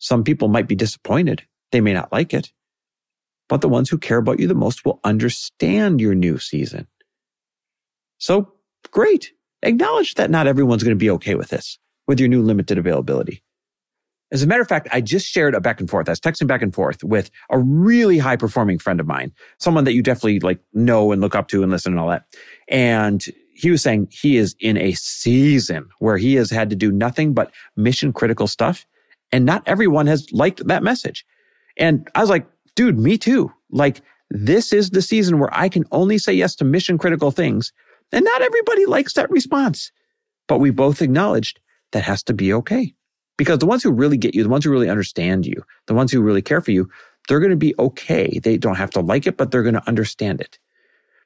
Some 0.00 0.22
people 0.22 0.48
might 0.48 0.68
be 0.68 0.74
disappointed. 0.74 1.42
They 1.72 1.80
may 1.80 1.92
not 1.92 2.12
like 2.12 2.32
it, 2.34 2.52
but 3.48 3.60
the 3.60 3.68
ones 3.68 3.90
who 3.90 3.98
care 3.98 4.18
about 4.18 4.38
you 4.38 4.46
the 4.46 4.54
most 4.54 4.84
will 4.84 5.00
understand 5.04 6.00
your 6.00 6.14
new 6.14 6.38
season. 6.38 6.86
So 8.18 8.52
great. 8.90 9.32
Acknowledge 9.62 10.14
that 10.14 10.30
not 10.30 10.46
everyone's 10.46 10.82
going 10.82 10.96
to 10.96 11.02
be 11.04 11.10
okay 11.10 11.34
with 11.34 11.48
this, 11.48 11.78
with 12.06 12.20
your 12.20 12.28
new 12.28 12.42
limited 12.42 12.78
availability. 12.78 13.42
As 14.32 14.42
a 14.42 14.46
matter 14.46 14.62
of 14.62 14.68
fact, 14.68 14.88
I 14.90 15.00
just 15.00 15.26
shared 15.26 15.54
a 15.54 15.60
back 15.60 15.80
and 15.80 15.88
forth. 15.88 16.08
I 16.08 16.12
was 16.12 16.20
texting 16.20 16.46
back 16.46 16.62
and 16.62 16.74
forth 16.74 17.04
with 17.04 17.30
a 17.50 17.58
really 17.58 18.18
high 18.18 18.36
performing 18.36 18.78
friend 18.78 18.98
of 18.98 19.06
mine, 19.06 19.32
someone 19.58 19.84
that 19.84 19.92
you 19.92 20.02
definitely 20.02 20.40
like 20.40 20.58
know 20.72 21.12
and 21.12 21.20
look 21.20 21.34
up 21.34 21.48
to 21.48 21.62
and 21.62 21.70
listen 21.70 21.92
and 21.92 22.00
all 22.00 22.08
that. 22.08 22.24
And 22.68 23.24
he 23.54 23.70
was 23.70 23.82
saying 23.82 24.08
he 24.10 24.36
is 24.36 24.56
in 24.58 24.76
a 24.76 24.92
season 24.92 25.88
where 26.00 26.16
he 26.16 26.34
has 26.34 26.50
had 26.50 26.70
to 26.70 26.76
do 26.76 26.90
nothing 26.90 27.32
but 27.32 27.52
mission 27.76 28.12
critical 28.12 28.48
stuff. 28.48 28.86
And 29.30 29.44
not 29.44 29.62
everyone 29.66 30.06
has 30.08 30.30
liked 30.32 30.66
that 30.66 30.82
message. 30.82 31.24
And 31.76 32.08
I 32.14 32.20
was 32.20 32.30
like, 32.30 32.46
dude, 32.74 32.98
me 32.98 33.18
too. 33.18 33.52
Like 33.70 34.00
this 34.30 34.72
is 34.72 34.90
the 34.90 35.02
season 35.02 35.38
where 35.38 35.50
I 35.52 35.68
can 35.68 35.84
only 35.92 36.18
say 36.18 36.32
yes 36.32 36.54
to 36.56 36.64
mission 36.64 36.98
critical 36.98 37.30
things. 37.30 37.72
And 38.12 38.24
not 38.24 38.42
everybody 38.42 38.86
likes 38.86 39.14
that 39.14 39.30
response, 39.30 39.90
but 40.48 40.58
we 40.58 40.70
both 40.70 41.02
acknowledged 41.02 41.60
that 41.92 42.04
has 42.04 42.22
to 42.24 42.34
be 42.34 42.52
okay. 42.52 42.94
Because 43.36 43.58
the 43.58 43.66
ones 43.66 43.82
who 43.82 43.90
really 43.90 44.16
get 44.16 44.34
you, 44.34 44.42
the 44.42 44.48
ones 44.48 44.64
who 44.64 44.70
really 44.70 44.88
understand 44.88 45.44
you, 45.44 45.64
the 45.86 45.94
ones 45.94 46.12
who 46.12 46.22
really 46.22 46.42
care 46.42 46.60
for 46.60 46.70
you, 46.70 46.88
they're 47.28 47.40
going 47.40 47.50
to 47.50 47.56
be 47.56 47.74
okay. 47.78 48.38
They 48.42 48.56
don't 48.56 48.76
have 48.76 48.90
to 48.90 49.00
like 49.00 49.26
it, 49.26 49.36
but 49.36 49.50
they're 49.50 49.62
going 49.62 49.74
to 49.74 49.88
understand 49.88 50.40
it. 50.40 50.58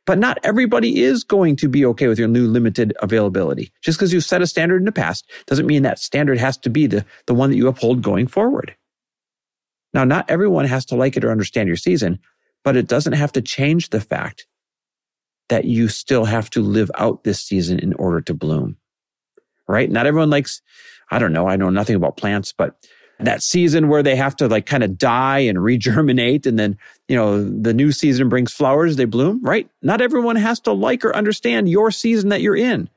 But 0.07 0.19
not 0.19 0.39
everybody 0.43 1.03
is 1.03 1.23
going 1.23 1.57
to 1.57 1.69
be 1.69 1.85
okay 1.85 2.09
with 2.09 2.19
your 2.19 2.29
new 2.29 2.47
limited 2.47 2.95
availability. 3.03 3.71
Just 3.83 3.99
because 3.99 4.13
you 4.13 4.23
set 4.23 4.41
a 4.41 4.47
standard 4.47 4.79
in 4.79 4.87
the 4.87 4.93
past 4.93 5.31
doesn't 5.47 5.67
mean 5.67 5.83
that 5.83 5.99
standard 5.99 6.39
has 6.39 6.57
to 6.59 6.71
be 6.71 6.87
the, 6.87 7.05
the 7.27 7.35
one 7.35 7.51
that 7.51 7.57
you 7.57 7.69
uphold 7.69 8.01
going 8.01 8.27
forward. 8.27 8.75
Now, 9.95 10.05
not 10.05 10.31
everyone 10.31 10.67
has 10.67 10.85
to 10.87 10.97
like 10.97 11.17
it 11.17 11.25
or 11.25 11.31
understand 11.31 11.67
your 11.67 11.77
season, 11.77 12.19
but 12.65 12.77
it 12.77 12.89
doesn't 12.89 13.15
have 13.15 13.33
to 13.33 13.43
change 13.43 13.91
the 13.91 14.01
fact 14.01 14.47
that 15.49 15.65
you 15.65 15.89
still 15.89 16.25
have 16.27 16.51
to 16.51 16.61
live 16.61 16.91
out 16.97 17.25
this 17.25 17.41
season 17.41 17.79
in 17.79 17.95
order 17.95 18.21
to 18.21 18.35
bloom. 18.35 18.77
Right? 19.67 19.91
Not 19.91 20.07
everyone 20.07 20.31
likes 20.31 20.63
I 21.11 21.19
don't 21.19 21.33
know. 21.33 21.49
I 21.49 21.57
know 21.57 21.71
nothing 21.71 21.97
about 21.97 22.17
plants, 22.17 22.53
but 22.53 22.77
that 23.21 23.43
season 23.43 23.89
where 23.89 24.03
they 24.03 24.15
have 24.15 24.37
to 24.37 24.49
like 24.49 24.67
kind 24.67 24.85
of 24.85 24.99
die 24.99 25.41
and 25.41 25.59
regerminate 25.59 26.47
and 26.47 26.59
then, 26.59 26.79
you 27.09 27.17
know, 27.17 27.43
the 27.43 27.75
new 27.75 27.93
season 27.93 28.29
brings 28.29 28.53
flowers, 28.53 28.97
they 28.97 29.05
bloom, 29.05 29.43
right? 29.43 29.69
Not 29.83 30.01
everyone 30.01 30.37
has 30.37 30.61
to 30.61 30.73
like 30.73 31.05
or 31.05 31.15
understand 31.17 31.69
your 31.69 31.91
season 31.91 32.29
that 32.29 32.43
you're 32.43 32.57
in, 32.57 32.89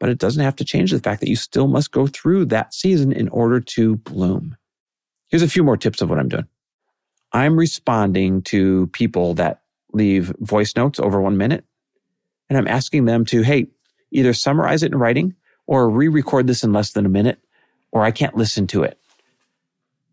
but 0.00 0.08
it 0.08 0.18
doesn't 0.18 0.42
have 0.42 0.56
to 0.56 0.64
change 0.64 0.92
the 0.92 1.00
fact 1.00 1.20
that 1.20 1.28
you 1.28 1.36
still 1.36 1.66
must 1.66 1.92
go 1.92 2.06
through 2.06 2.46
that 2.46 2.72
season 2.72 3.12
in 3.12 3.28
order 3.28 3.60
to 3.60 3.96
bloom. 3.96 4.56
Here's 5.28 5.42
a 5.42 5.48
few 5.48 5.62
more 5.62 5.76
tips 5.76 6.00
of 6.00 6.10
what 6.10 6.18
I'm 6.18 6.28
doing. 6.28 6.46
I'm 7.32 7.58
responding 7.58 8.42
to 8.42 8.88
people 8.88 9.34
that 9.34 9.62
leave 9.92 10.34
voice 10.40 10.74
notes 10.76 10.98
over 10.98 11.20
one 11.20 11.36
minute 11.36 11.64
and 12.48 12.56
I'm 12.56 12.68
asking 12.68 13.04
them 13.04 13.24
to, 13.26 13.42
Hey, 13.42 13.68
either 14.10 14.32
summarize 14.32 14.82
it 14.82 14.92
in 14.92 14.98
writing 14.98 15.34
or 15.66 15.88
re-record 15.90 16.46
this 16.46 16.64
in 16.64 16.72
less 16.72 16.92
than 16.92 17.04
a 17.04 17.10
minute, 17.10 17.38
or 17.92 18.02
I 18.02 18.10
can't 18.10 18.36
listen 18.36 18.66
to 18.68 18.82
it. 18.82 18.98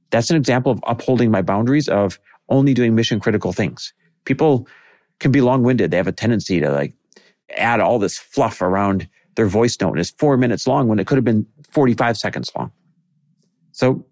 That's 0.10 0.30
an 0.30 0.36
example 0.36 0.72
of 0.72 0.80
upholding 0.86 1.32
my 1.32 1.42
boundaries 1.42 1.88
of 1.88 2.20
only 2.50 2.74
doing 2.74 2.94
mission 2.94 3.20
critical 3.20 3.54
things. 3.54 3.94
People 4.26 4.68
can 5.20 5.32
be 5.32 5.42
long 5.42 5.64
winded. 5.64 5.92
They 5.92 5.98
have 5.98 6.08
a 6.08 6.12
tendency 6.12 6.60
to 6.60 6.70
like 6.72 6.94
add 7.56 7.80
all 7.80 8.00
this 8.00 8.18
fluff 8.18 8.62
around 8.62 9.08
their 9.36 9.48
voice 9.48 9.78
note. 9.80 9.98
It's 9.98 10.12
four 10.12 10.38
minutes 10.38 10.68
long 10.68 10.88
when 10.88 11.00
it 11.00 11.08
could 11.08 11.18
have 11.18 11.26
been 11.26 11.46
45 11.70 12.18
seconds 12.18 12.52
long. 12.56 12.72
So 13.72 14.06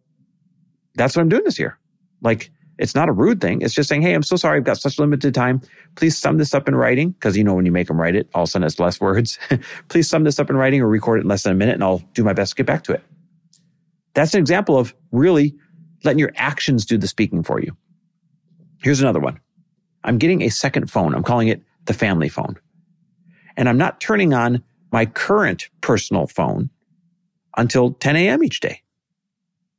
that's 0.95 1.15
what 1.15 1.21
I'm 1.21 1.29
doing 1.29 1.43
this 1.43 1.59
year. 1.59 1.77
Like 2.21 2.51
it's 2.77 2.95
not 2.95 3.09
a 3.09 3.11
rude 3.11 3.39
thing. 3.39 3.61
It's 3.61 3.73
just 3.73 3.89
saying, 3.89 4.01
Hey, 4.01 4.13
I'm 4.13 4.23
so 4.23 4.35
sorry. 4.35 4.57
I've 4.57 4.63
got 4.63 4.77
such 4.77 4.99
limited 4.99 5.33
time. 5.33 5.61
Please 5.95 6.17
sum 6.17 6.37
this 6.37 6.53
up 6.53 6.67
in 6.67 6.75
writing. 6.75 7.13
Cause 7.19 7.37
you 7.37 7.43
know, 7.43 7.53
when 7.53 7.65
you 7.65 7.71
make 7.71 7.87
them 7.87 7.99
write 7.99 8.15
it, 8.15 8.29
all 8.33 8.43
of 8.43 8.49
a 8.49 8.51
sudden 8.51 8.65
it's 8.65 8.79
less 8.79 8.99
words. 8.99 9.37
Please 9.89 10.09
sum 10.09 10.23
this 10.23 10.39
up 10.39 10.49
in 10.49 10.55
writing 10.55 10.81
or 10.81 10.87
record 10.87 11.19
it 11.19 11.23
in 11.23 11.27
less 11.27 11.43
than 11.43 11.53
a 11.53 11.55
minute 11.55 11.75
and 11.75 11.83
I'll 11.83 12.03
do 12.13 12.23
my 12.23 12.33
best 12.33 12.51
to 12.51 12.55
get 12.55 12.65
back 12.65 12.83
to 12.83 12.93
it. 12.93 13.03
That's 14.13 14.33
an 14.33 14.39
example 14.39 14.77
of 14.77 14.93
really 15.11 15.55
letting 16.03 16.19
your 16.19 16.33
actions 16.35 16.85
do 16.85 16.97
the 16.97 17.07
speaking 17.07 17.43
for 17.43 17.61
you. 17.61 17.75
Here's 18.81 19.01
another 19.01 19.19
one. 19.19 19.39
I'm 20.03 20.17
getting 20.17 20.41
a 20.41 20.49
second 20.49 20.91
phone. 20.91 21.15
I'm 21.15 21.23
calling 21.23 21.47
it 21.47 21.61
the 21.85 21.93
family 21.93 22.29
phone. 22.29 22.57
And 23.55 23.69
I'm 23.69 23.77
not 23.77 24.01
turning 24.01 24.33
on 24.33 24.63
my 24.91 25.05
current 25.05 25.69
personal 25.81 26.27
phone 26.27 26.69
until 27.57 27.93
10 27.93 28.15
a.m. 28.15 28.43
each 28.43 28.59
day. 28.59 28.81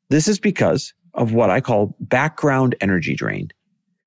This 0.09 0.29
is 0.29 0.39
because 0.39 0.95
of 1.15 1.33
what 1.33 1.51
I 1.51 1.61
call 1.61 1.97
background 2.01 2.75
energy 2.81 3.15
drain. 3.15 3.51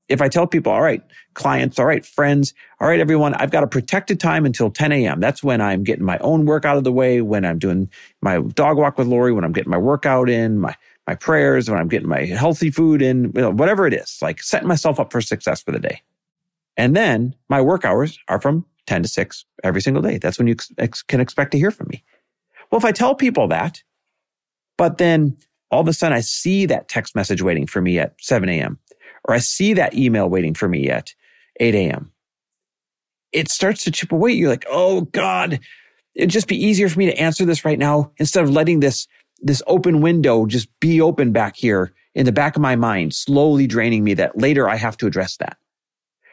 If 0.09 0.21
I 0.21 0.29
tell 0.29 0.47
people, 0.47 0.71
all 0.71 0.81
right, 0.81 1.01
clients, 1.33 1.77
all 1.79 1.85
right, 1.85 2.05
friends, 2.05 2.53
all 2.79 2.87
right, 2.87 2.99
everyone, 2.99 3.33
I've 3.33 3.51
got 3.51 3.63
a 3.63 3.67
protected 3.67 4.19
time 4.21 4.45
until 4.45 4.69
10 4.69 4.93
a.m. 4.93 5.19
That's 5.19 5.43
when 5.43 5.59
I'm 5.59 5.83
getting 5.83 6.05
my 6.05 6.17
own 6.19 6.45
work 6.45 6.63
out 6.63 6.77
of 6.77 6.85
the 6.85 6.93
way, 6.93 7.21
when 7.21 7.43
I'm 7.43 7.59
doing 7.59 7.89
my 8.21 8.39
dog 8.39 8.77
walk 8.77 8.97
with 8.97 9.07
Lori, 9.07 9.33
when 9.33 9.43
I'm 9.43 9.51
getting 9.51 9.69
my 9.69 9.77
workout 9.77 10.29
in, 10.29 10.59
my, 10.59 10.73
my 11.07 11.15
prayers, 11.15 11.69
when 11.69 11.79
I'm 11.79 11.89
getting 11.89 12.07
my 12.07 12.23
healthy 12.23 12.71
food 12.71 13.01
in, 13.01 13.25
you 13.35 13.41
know, 13.41 13.51
whatever 13.51 13.85
it 13.85 13.93
is, 13.93 14.17
like 14.21 14.41
setting 14.41 14.67
myself 14.67 14.97
up 14.97 15.11
for 15.11 15.19
success 15.19 15.61
for 15.61 15.73
the 15.73 15.79
day. 15.79 16.01
And 16.77 16.95
then 16.95 17.35
my 17.49 17.59
work 17.59 17.83
hours 17.83 18.17
are 18.29 18.39
from 18.39 18.65
10 18.85 19.03
to 19.03 19.09
6 19.09 19.45
every 19.63 19.81
single 19.81 20.01
day. 20.01 20.19
That's 20.19 20.37
when 20.37 20.47
you 20.47 20.55
ex- 20.77 21.01
can 21.01 21.19
expect 21.19 21.51
to 21.51 21.57
hear 21.57 21.71
from 21.71 21.87
me. 21.89 22.03
Well, 22.71 22.77
if 22.77 22.85
I 22.85 22.91
tell 22.91 23.15
people 23.15 23.47
that, 23.49 23.83
but 24.77 24.97
then 24.97 25.37
all 25.71 25.81
of 25.81 25.87
a 25.87 25.93
sudden 25.93 26.17
I 26.17 26.21
see 26.21 26.65
that 26.65 26.87
text 26.87 27.15
message 27.15 27.41
waiting 27.41 27.67
for 27.67 27.81
me 27.81 27.99
at 27.99 28.15
7 28.19 28.47
a.m. 28.49 28.79
or 29.25 29.35
I 29.35 29.39
see 29.39 29.73
that 29.73 29.95
email 29.95 30.29
waiting 30.29 30.53
for 30.53 30.67
me 30.67 30.89
at 30.89 31.13
8 31.59 31.75
a.m. 31.75 32.11
It 33.31 33.49
starts 33.49 33.83
to 33.83 33.91
chip 33.91 34.11
away. 34.11 34.31
You're 34.31 34.49
like, 34.49 34.65
oh 34.69 35.01
God, 35.01 35.59
it'd 36.15 36.29
just 36.29 36.47
be 36.47 36.63
easier 36.63 36.89
for 36.89 36.99
me 36.99 37.07
to 37.07 37.17
answer 37.17 37.45
this 37.45 37.65
right 37.65 37.79
now 37.79 38.11
instead 38.17 38.43
of 38.43 38.49
letting 38.49 38.79
this, 38.79 39.07
this 39.39 39.61
open 39.67 40.01
window 40.01 40.45
just 40.45 40.67
be 40.79 41.01
open 41.01 41.31
back 41.31 41.55
here 41.55 41.93
in 42.15 42.25
the 42.25 42.31
back 42.31 42.55
of 42.55 42.61
my 42.61 42.75
mind, 42.75 43.13
slowly 43.13 43.67
draining 43.67 44.03
me 44.03 44.13
that 44.15 44.37
later 44.37 44.67
I 44.67 44.75
have 44.75 44.97
to 44.97 45.07
address 45.07 45.37
that. 45.37 45.57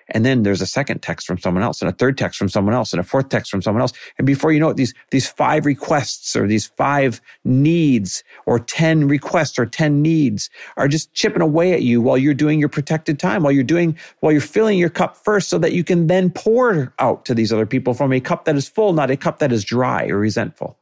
And 0.08 0.24
then 0.24 0.42
there's 0.42 0.60
a 0.60 0.66
second 0.66 1.00
text 1.00 1.26
from 1.26 1.38
someone 1.38 1.62
else 1.62 1.80
and 1.80 1.88
a 1.88 1.94
third 1.94 2.18
text 2.18 2.38
from 2.38 2.48
someone 2.48 2.74
else 2.74 2.92
and 2.92 3.00
a 3.00 3.04
fourth 3.04 3.28
text 3.28 3.50
from 3.50 3.62
someone 3.62 3.80
else. 3.80 3.92
And 4.18 4.26
before 4.26 4.52
you 4.52 4.60
know 4.60 4.68
it, 4.68 4.76
these, 4.76 4.94
these 5.10 5.28
five 5.28 5.64
requests 5.66 6.36
or 6.36 6.46
these 6.46 6.66
five 6.66 7.20
needs 7.44 8.22
or 8.46 8.58
10 8.58 9.08
requests 9.08 9.58
or 9.58 9.66
10 9.66 10.02
needs 10.02 10.50
are 10.76 10.88
just 10.88 11.12
chipping 11.14 11.42
away 11.42 11.72
at 11.72 11.82
you 11.82 12.00
while 12.00 12.18
you're 12.18 12.34
doing 12.34 12.60
your 12.60 12.68
protected 12.68 13.18
time, 13.18 13.42
while 13.42 13.52
you're 13.52 13.62
doing, 13.62 13.96
while 14.20 14.32
you're 14.32 14.40
filling 14.40 14.78
your 14.78 14.90
cup 14.90 15.16
first 15.16 15.48
so 15.48 15.58
that 15.58 15.72
you 15.72 15.84
can 15.84 16.06
then 16.06 16.30
pour 16.30 16.92
out 16.98 17.24
to 17.24 17.34
these 17.34 17.52
other 17.52 17.66
people 17.66 17.94
from 17.94 18.12
a 18.12 18.20
cup 18.20 18.44
that 18.44 18.56
is 18.56 18.68
full, 18.68 18.92
not 18.92 19.10
a 19.10 19.16
cup 19.16 19.38
that 19.38 19.52
is 19.52 19.64
dry 19.64 20.06
or 20.08 20.18
resentful. 20.18 20.78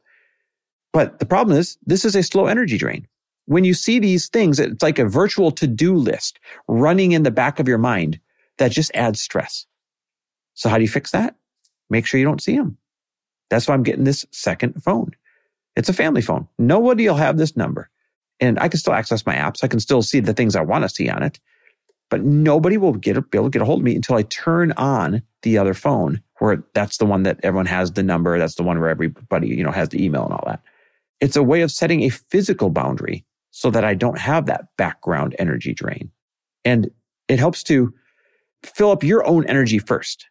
But 0.91 1.19
the 1.19 1.25
problem 1.25 1.57
is 1.57 1.77
this 1.85 2.05
is 2.05 2.15
a 2.15 2.23
slow 2.23 2.45
energy 2.45 2.77
drain. 2.77 3.07
When 3.45 3.63
you 3.65 3.73
see 3.73 3.99
these 3.99 4.29
things, 4.29 4.59
it's 4.59 4.83
like 4.83 4.99
a 4.99 5.05
virtual 5.05 5.51
to-do 5.51 5.95
list 5.95 6.39
running 6.67 7.11
in 7.11 7.23
the 7.23 7.31
back 7.31 7.59
of 7.59 7.67
your 7.67 7.77
mind 7.77 8.19
that 8.57 8.71
just 8.71 8.91
adds 8.93 9.21
stress. 9.21 9.65
So 10.53 10.69
how 10.69 10.77
do 10.77 10.83
you 10.83 10.89
fix 10.89 11.11
that? 11.11 11.35
Make 11.89 12.05
sure 12.05 12.19
you 12.19 12.25
don't 12.25 12.41
see 12.41 12.55
them. 12.55 12.77
That's 13.49 13.67
why 13.67 13.73
I'm 13.73 13.83
getting 13.83 14.03
this 14.03 14.25
second 14.31 14.81
phone. 14.83 15.11
It's 15.75 15.89
a 15.89 15.93
family 15.93 16.21
phone. 16.21 16.47
Nobody 16.57 17.07
will 17.07 17.15
have 17.15 17.37
this 17.37 17.55
number. 17.55 17.89
And 18.39 18.59
I 18.59 18.67
can 18.67 18.79
still 18.79 18.93
access 18.93 19.25
my 19.25 19.35
apps. 19.35 19.63
I 19.63 19.67
can 19.67 19.79
still 19.79 20.01
see 20.01 20.19
the 20.19 20.33
things 20.33 20.55
I 20.55 20.61
want 20.61 20.83
to 20.83 20.89
see 20.89 21.09
on 21.09 21.23
it. 21.23 21.39
But 22.09 22.23
nobody 22.23 22.77
will 22.77 22.93
get, 22.93 23.13
be 23.31 23.37
able 23.37 23.47
to 23.47 23.49
get 23.49 23.61
a 23.61 23.65
hold 23.65 23.79
of 23.79 23.83
me 23.83 23.95
until 23.95 24.15
I 24.15 24.23
turn 24.23 24.71
on 24.73 25.23
the 25.41 25.57
other 25.57 25.73
phone 25.73 26.21
where 26.39 26.63
that's 26.73 26.97
the 26.97 27.05
one 27.05 27.23
that 27.23 27.39
everyone 27.41 27.65
has 27.65 27.93
the 27.93 28.03
number. 28.03 28.37
That's 28.37 28.55
the 28.55 28.63
one 28.63 28.79
where 28.79 28.89
everybody, 28.89 29.47
you 29.47 29.63
know, 29.63 29.71
has 29.71 29.89
the 29.89 30.03
email 30.03 30.25
and 30.25 30.33
all 30.33 30.43
that. 30.45 30.61
It's 31.21 31.35
a 31.35 31.43
way 31.43 31.61
of 31.61 31.71
setting 31.71 32.03
a 32.03 32.09
physical 32.09 32.69
boundary 32.69 33.25
so 33.51 33.71
that 33.71 33.85
I 33.85 33.93
don't 33.93 34.19
have 34.19 34.45
that 34.47 34.67
background 34.77 35.35
energy 35.39 35.73
drain. 35.73 36.11
And 36.65 36.91
it 37.27 37.39
helps 37.39 37.63
to 37.63 37.93
fill 38.63 38.91
up 38.91 39.03
your 39.03 39.25
own 39.25 39.45
energy 39.47 39.79
first 39.79 40.27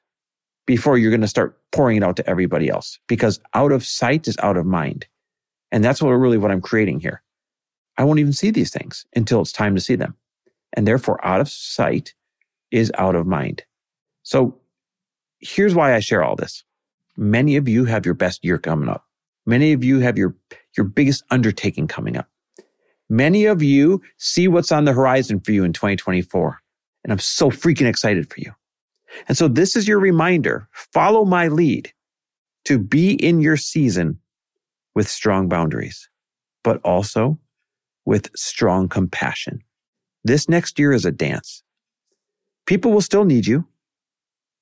before 0.66 0.96
you're 0.96 1.10
going 1.10 1.20
to 1.20 1.28
start 1.28 1.58
pouring 1.72 1.96
it 1.96 2.02
out 2.02 2.16
to 2.16 2.28
everybody 2.28 2.68
else 2.68 2.98
because 3.08 3.40
out 3.54 3.72
of 3.72 3.84
sight 3.84 4.28
is 4.28 4.36
out 4.42 4.56
of 4.56 4.66
mind. 4.66 5.06
And 5.70 5.84
that's 5.84 6.02
what 6.02 6.10
really 6.10 6.38
what 6.38 6.50
I'm 6.50 6.60
creating 6.60 7.00
here. 7.00 7.22
I 7.98 8.04
won't 8.04 8.20
even 8.20 8.32
see 8.32 8.50
these 8.50 8.70
things 8.70 9.04
until 9.14 9.40
it's 9.40 9.52
time 9.52 9.74
to 9.74 9.80
see 9.80 9.96
them. 9.96 10.14
And 10.74 10.86
therefore 10.86 11.24
out 11.26 11.40
of 11.40 11.48
sight 11.48 12.14
is 12.70 12.90
out 12.96 13.14
of 13.14 13.26
mind. 13.26 13.64
So 14.22 14.58
here's 15.40 15.74
why 15.74 15.94
I 15.94 16.00
share 16.00 16.22
all 16.22 16.36
this. 16.36 16.64
Many 17.16 17.56
of 17.56 17.68
you 17.68 17.84
have 17.84 18.06
your 18.06 18.14
best 18.14 18.44
year 18.44 18.58
coming 18.58 18.88
up. 18.88 19.04
Many 19.44 19.72
of 19.72 19.82
you 19.84 19.98
have 19.98 20.16
your, 20.16 20.36
your 20.76 20.84
biggest 20.84 21.24
undertaking 21.30 21.88
coming 21.88 22.16
up. 22.16 22.28
Many 23.10 23.44
of 23.44 23.62
you 23.62 24.00
see 24.16 24.48
what's 24.48 24.72
on 24.72 24.84
the 24.84 24.92
horizon 24.92 25.40
for 25.40 25.52
you 25.52 25.64
in 25.64 25.72
2024. 25.72 26.62
And 27.04 27.12
I'm 27.12 27.18
so 27.18 27.50
freaking 27.50 27.87
excited 27.87 28.32
for 28.32 28.40
you. 28.40 28.52
And 29.28 29.37
so 29.37 29.49
this 29.49 29.76
is 29.76 29.87
your 29.87 29.99
reminder. 29.99 30.68
Follow 30.73 31.25
my 31.25 31.49
lead 31.49 31.92
to 32.64 32.78
be 32.78 33.12
in 33.12 33.40
your 33.40 33.56
season 33.56 34.18
with 34.94 35.09
strong 35.09 35.49
boundaries, 35.49 36.09
but 36.62 36.80
also 36.82 37.38
with 38.04 38.30
strong 38.37 38.88
compassion. 38.88 39.62
This 40.25 40.49
next 40.49 40.78
year 40.78 40.92
is 40.92 41.04
a 41.04 41.12
dance. 41.12 41.62
People 42.66 42.92
will 42.92 43.00
still 43.00 43.25
need 43.25 43.47
you 43.47 43.66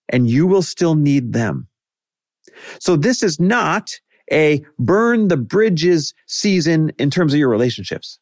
and 0.09 0.29
you 0.29 0.47
will 0.47 0.63
still 0.63 0.95
need 0.95 1.33
them. 1.33 1.69
So 2.81 2.97
this 2.97 3.23
is 3.23 3.39
not 3.39 3.93
a 4.33 4.65
burn 4.79 5.29
the 5.29 5.37
bridges 5.37 6.15
season 6.27 6.93
in 6.99 7.11
terms 7.11 7.33
of 7.33 7.39
your 7.39 7.49
relationships. 7.49 8.19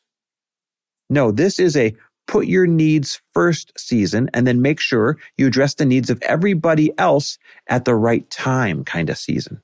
No, 1.11 1.31
this 1.31 1.59
is 1.59 1.77
a 1.77 1.95
put 2.29 2.47
your 2.47 2.67
needs 2.67 3.21
first 3.33 3.73
season 3.77 4.31
and 4.35 4.47
then 4.47 4.63
make 4.63 4.79
sure 4.79 5.19
you 5.37 5.49
address 5.49 5.75
the 5.75 5.87
needs 5.87 6.11
of 6.11 6.23
everybody 6.23 6.97
else 6.99 7.39
at 7.67 7.85
the 7.85 7.97
right 7.97 8.29
time 8.31 8.85
kind 8.85 9.11
of 9.11 9.19
season. 9.19 9.61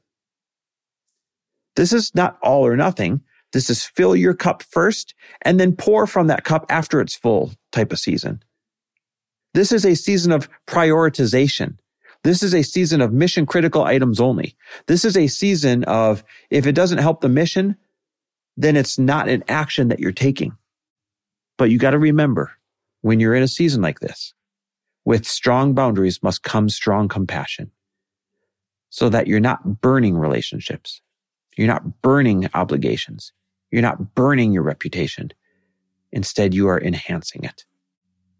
This 1.76 1.92
is 1.92 2.12
not 2.14 2.38
all 2.42 2.66
or 2.66 2.76
nothing. 2.76 3.20
This 3.52 3.70
is 3.70 3.84
fill 3.84 4.16
your 4.16 4.34
cup 4.34 4.62
first 4.62 5.14
and 5.42 5.60
then 5.60 5.76
pour 5.76 6.06
from 6.06 6.26
that 6.26 6.44
cup 6.44 6.66
after 6.70 7.00
it's 7.00 7.14
full 7.14 7.52
type 7.70 7.92
of 7.92 8.00
season. 8.00 8.42
This 9.52 9.70
is 9.70 9.84
a 9.84 9.94
season 9.94 10.32
of 10.32 10.48
prioritization. 10.66 11.76
This 12.24 12.42
is 12.42 12.54
a 12.54 12.62
season 12.62 13.02
of 13.02 13.12
mission 13.12 13.44
critical 13.44 13.84
items 13.84 14.18
only. 14.18 14.56
This 14.86 15.04
is 15.04 15.16
a 15.16 15.26
season 15.26 15.84
of 15.84 16.24
if 16.50 16.66
it 16.66 16.72
doesn't 16.72 16.98
help 16.98 17.20
the 17.20 17.28
mission, 17.28 17.76
then 18.56 18.76
it's 18.76 18.98
not 18.98 19.28
an 19.28 19.44
action 19.46 19.88
that 19.88 20.00
you're 20.00 20.12
taking. 20.12 20.56
But 21.58 21.70
you 21.70 21.78
got 21.78 21.90
to 21.90 21.98
remember 21.98 22.52
when 23.04 23.20
you're 23.20 23.34
in 23.34 23.42
a 23.42 23.48
season 23.48 23.82
like 23.82 24.00
this, 24.00 24.32
with 25.04 25.26
strong 25.26 25.74
boundaries 25.74 26.22
must 26.22 26.42
come 26.42 26.70
strong 26.70 27.06
compassion 27.06 27.70
so 28.88 29.10
that 29.10 29.26
you're 29.26 29.40
not 29.40 29.82
burning 29.82 30.16
relationships. 30.16 31.02
You're 31.54 31.68
not 31.68 32.00
burning 32.00 32.48
obligations. 32.54 33.30
You're 33.70 33.82
not 33.82 34.14
burning 34.14 34.54
your 34.54 34.62
reputation. 34.62 35.32
Instead, 36.12 36.54
you 36.54 36.66
are 36.68 36.80
enhancing 36.80 37.44
it. 37.44 37.66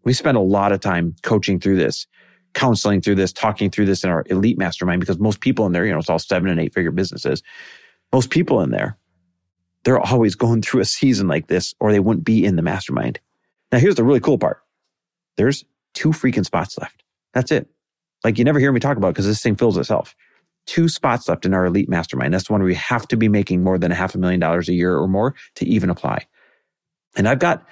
We 0.03 0.13
spend 0.13 0.35
a 0.35 0.41
lot 0.41 0.71
of 0.71 0.79
time 0.79 1.15
coaching 1.21 1.59
through 1.59 1.77
this, 1.77 2.07
counseling 2.55 3.01
through 3.01 3.15
this, 3.15 3.31
talking 3.31 3.69
through 3.69 3.85
this 3.85 4.03
in 4.03 4.09
our 4.09 4.23
elite 4.31 4.57
mastermind 4.57 4.99
because 4.99 5.19
most 5.19 5.41
people 5.41 5.67
in 5.67 5.73
there, 5.73 5.85
you 5.85 5.93
know, 5.93 5.99
it's 5.99 6.09
all 6.09 6.17
seven 6.17 6.49
and 6.49 6.59
eight 6.59 6.73
figure 6.73 6.89
businesses. 6.89 7.43
Most 8.11 8.31
people 8.31 8.61
in 8.61 8.71
there 8.71 8.97
they're 9.85 9.99
always 9.99 10.35
going 10.35 10.61
through 10.63 10.81
a 10.81 10.85
season 10.85 11.27
like 11.27 11.47
this 11.47 11.73
or 11.79 11.91
they 11.91 11.99
wouldn't 11.99 12.25
be 12.25 12.43
in 12.43 12.55
the 12.55 12.61
mastermind. 12.61 13.19
Now, 13.71 13.79
here's 13.79 13.95
the 13.95 14.03
really 14.03 14.19
cool 14.19 14.37
part. 14.37 14.61
There's 15.37 15.65
two 15.93 16.09
freaking 16.09 16.45
spots 16.45 16.77
left. 16.77 17.03
That's 17.33 17.51
it. 17.51 17.67
Like 18.23 18.37
you 18.37 18.45
never 18.45 18.59
hear 18.59 18.71
me 18.71 18.79
talk 18.79 18.97
about 18.97 19.13
because 19.13 19.25
this 19.25 19.41
thing 19.41 19.55
fills 19.55 19.77
itself. 19.77 20.15
Two 20.65 20.87
spots 20.89 21.27
left 21.29 21.45
in 21.45 21.53
our 21.53 21.65
elite 21.65 21.89
mastermind. 21.89 22.33
That's 22.33 22.47
the 22.47 22.53
one 22.53 22.61
where 22.61 22.69
you 22.69 22.75
have 22.75 23.07
to 23.09 23.17
be 23.17 23.27
making 23.27 23.63
more 23.63 23.77
than 23.77 23.91
a 23.91 23.95
half 23.95 24.15
a 24.15 24.17
million 24.17 24.39
dollars 24.39 24.67
a 24.67 24.73
year 24.73 24.97
or 24.97 25.07
more 25.07 25.35
to 25.55 25.65
even 25.65 25.89
apply. 25.89 26.25
And 27.15 27.27
I've 27.27 27.39
got 27.39 27.65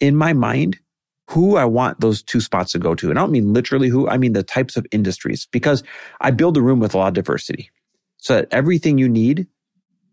in 0.00 0.16
my 0.16 0.32
mind 0.32 0.78
who 1.28 1.56
I 1.56 1.64
want 1.64 2.00
those 2.00 2.22
two 2.22 2.40
spots 2.40 2.72
to 2.72 2.78
go 2.80 2.94
to. 2.96 3.10
And 3.10 3.18
I 3.18 3.22
don't 3.22 3.30
mean 3.30 3.52
literally 3.52 3.88
who, 3.88 4.08
I 4.08 4.18
mean 4.18 4.32
the 4.32 4.42
types 4.42 4.76
of 4.76 4.84
industries 4.90 5.46
because 5.52 5.84
I 6.20 6.32
build 6.32 6.56
a 6.56 6.62
room 6.62 6.80
with 6.80 6.94
a 6.94 6.98
lot 6.98 7.08
of 7.08 7.14
diversity 7.14 7.70
so 8.18 8.34
that 8.34 8.48
everything 8.50 8.98
you 8.98 9.08
need 9.08 9.46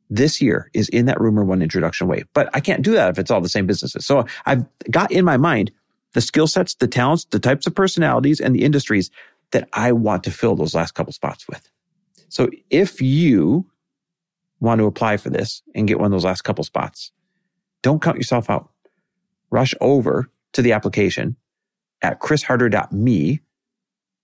this 0.09 0.41
year 0.41 0.69
is 0.73 0.89
in 0.89 1.05
that 1.05 1.19
rumor 1.19 1.43
one 1.43 1.61
introduction 1.61 2.07
way. 2.07 2.23
But 2.33 2.49
I 2.53 2.59
can't 2.59 2.81
do 2.81 2.93
that 2.93 3.09
if 3.09 3.19
it's 3.19 3.31
all 3.31 3.41
the 3.41 3.49
same 3.49 3.67
businesses. 3.67 4.05
So 4.05 4.25
I've 4.45 4.65
got 4.89 5.11
in 5.11 5.25
my 5.25 5.37
mind 5.37 5.71
the 6.13 6.21
skill 6.21 6.47
sets, 6.47 6.75
the 6.75 6.87
talents, 6.87 7.25
the 7.25 7.39
types 7.39 7.67
of 7.67 7.75
personalities 7.75 8.39
and 8.39 8.55
the 8.55 8.63
industries 8.63 9.11
that 9.51 9.67
I 9.73 9.91
want 9.91 10.23
to 10.23 10.31
fill 10.31 10.55
those 10.55 10.73
last 10.73 10.93
couple 10.93 11.13
spots 11.13 11.47
with. 11.47 11.69
So 12.29 12.49
if 12.69 13.01
you 13.01 13.65
want 14.59 14.79
to 14.79 14.85
apply 14.85 15.17
for 15.17 15.29
this 15.29 15.61
and 15.75 15.87
get 15.87 15.99
one 15.99 16.07
of 16.07 16.11
those 16.11 16.25
last 16.25 16.41
couple 16.41 16.63
spots, 16.63 17.11
don't 17.81 18.01
count 18.01 18.17
yourself 18.17 18.49
out. 18.49 18.69
Rush 19.49 19.73
over 19.79 20.29
to 20.53 20.61
the 20.61 20.73
application 20.73 21.35
at 22.01 22.19
chrisharder.me 22.19 23.41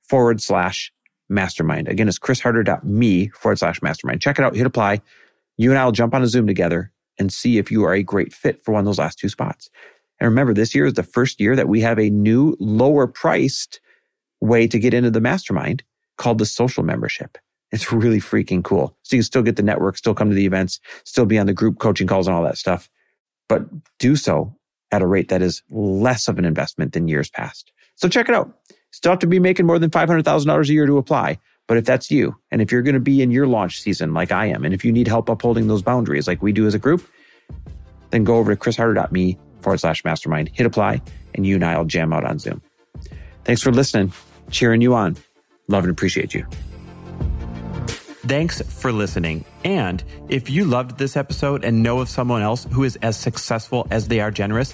forward 0.02 0.42
slash 0.42 0.92
mastermind. 1.30 1.88
Again, 1.88 2.08
it's 2.08 2.20
chrisharder.me 2.20 3.30
forward 3.30 3.60
slash 3.60 3.82
mastermind. 3.82 4.22
Check 4.22 4.40
it 4.40 4.46
out, 4.46 4.56
hit 4.56 4.66
apply. 4.66 5.02
You 5.58 5.70
and 5.70 5.80
I 5.80 5.86
will 5.86 5.92
jump 5.92 6.14
on 6.14 6.24
a 6.24 6.28
Zoom 6.28 6.48
together 6.48 6.92
and 7.20 7.32
see 7.32 7.58
if 7.58 7.72
you 7.72 7.84
are 7.84 7.94
a 7.94 8.04
great 8.04 8.34
fit 8.34 8.64
for 8.64 8.72
one 8.72 8.80
of 8.80 8.86
those 8.86 9.00
last 9.00 9.20
two 9.20 9.30
spots. 9.30 9.70
And 10.20 10.28
remember, 10.28 10.54
this 10.54 10.74
year 10.74 10.86
is 10.86 10.94
the 10.94 11.04
first 11.04 11.40
year 11.40 11.56
that 11.56 11.68
we 11.68 11.82
have 11.82 12.00
a 12.00 12.10
new 12.10 12.56
lower 12.60 13.08
priced 13.08 13.80
way 14.42 14.68
to 14.68 14.80
get 14.80 14.94
into 14.94 15.12
the 15.12 15.22
mastermind 15.22 15.84
called 16.18 16.38
the 16.38 16.46
social 16.46 16.84
membership. 16.84 17.38
It's 17.72 17.92
really 17.92 18.20
freaking 18.20 18.64
cool. 18.64 18.96
So 19.04 19.16
you 19.16 19.20
can 19.22 19.26
still 19.26 19.42
get 19.42 19.56
the 19.56 19.64
network, 19.64 19.98
still 19.98 20.14
come 20.14 20.30
to 20.30 20.36
the 20.36 20.46
events, 20.46 20.80
still 21.06 21.26
be 21.26 21.40
on 21.40 21.48
the 21.48 21.54
group 21.54 21.80
coaching 21.80 22.08
calls 22.08 22.28
and 22.28 22.36
all 22.36 22.44
that 22.44 22.58
stuff, 22.58 22.90
but 23.50 23.66
do 23.98 24.16
so 24.16 24.56
at 24.92 25.02
a 25.02 25.08
rate 25.08 25.30
that 25.30 25.42
is 25.42 25.64
less 25.72 26.28
of 26.28 26.38
an 26.38 26.46
investment 26.46 26.94
than 26.94 27.08
years 27.08 27.30
past. 27.30 27.72
So 27.96 28.08
check 28.08 28.30
it 28.30 28.36
out. 28.36 28.60
Still 28.92 29.14
have 29.14 29.20
to 29.20 29.28
be 29.28 29.40
making 29.40 29.66
more 29.66 29.80
than 29.80 29.90
$500,000 29.90 30.70
a 30.70 30.74
year 30.74 30.86
to 30.86 30.98
apply. 30.98 31.40
But 31.68 31.78
if 31.78 31.86
that's 31.86 32.12
you, 32.12 32.36
and 32.52 32.62
if 32.62 32.72
you're 32.72 32.82
going 32.82 32.96
to 32.96 33.00
be 33.00 33.22
in 33.22 33.32
your 33.32 33.48
launch 33.48 33.82
season 33.82 34.14
like 34.14 34.32
I 34.32 34.48
am, 34.48 34.66
and 34.66 34.74
if 34.74 34.84
you 34.84 34.92
need 34.92 35.08
help 35.08 35.30
upholding 35.30 35.68
those 35.68 35.82
boundaries 35.82 36.28
like 36.28 36.42
we 36.42 36.52
do 36.52 36.68
as 36.68 36.74
a 36.74 36.80
group, 36.80 37.08
then 38.10 38.24
go 38.24 38.36
over 38.36 38.54
to 38.56 38.60
chrisharder.me 38.60 39.38
forward 39.62 39.80
slash 39.80 40.04
mastermind, 40.04 40.50
hit 40.54 40.66
apply, 40.66 41.02
and 41.34 41.48
you 41.48 41.56
and 41.56 41.64
I 41.64 41.78
will 41.78 41.86
jam 41.86 42.14
out 42.14 42.26
on 42.26 42.38
Zoom. 42.38 42.62
Thanks 43.46 43.62
for 43.62 43.72
listening, 43.72 44.14
cheering 44.52 44.82
you 44.82 44.94
on. 44.94 45.18
Love 45.68 45.84
and 45.84 45.92
appreciate 45.92 46.34
you. 46.34 46.46
Thanks 48.26 48.62
for 48.62 48.94
listening. 48.94 49.44
And 49.66 50.02
if 50.30 50.50
you 50.50 50.64
loved 50.64 50.98
this 50.98 51.18
episode 51.18 51.66
and 51.66 51.84
know 51.84 52.00
of 52.00 52.08
someone 52.08 52.42
else 52.42 52.66
who 52.72 52.84
is 52.84 52.96
as 52.98 53.18
successful 53.18 53.86
as 53.92 54.08
they 54.08 54.22
are 54.22 54.32
generous, 54.32 54.74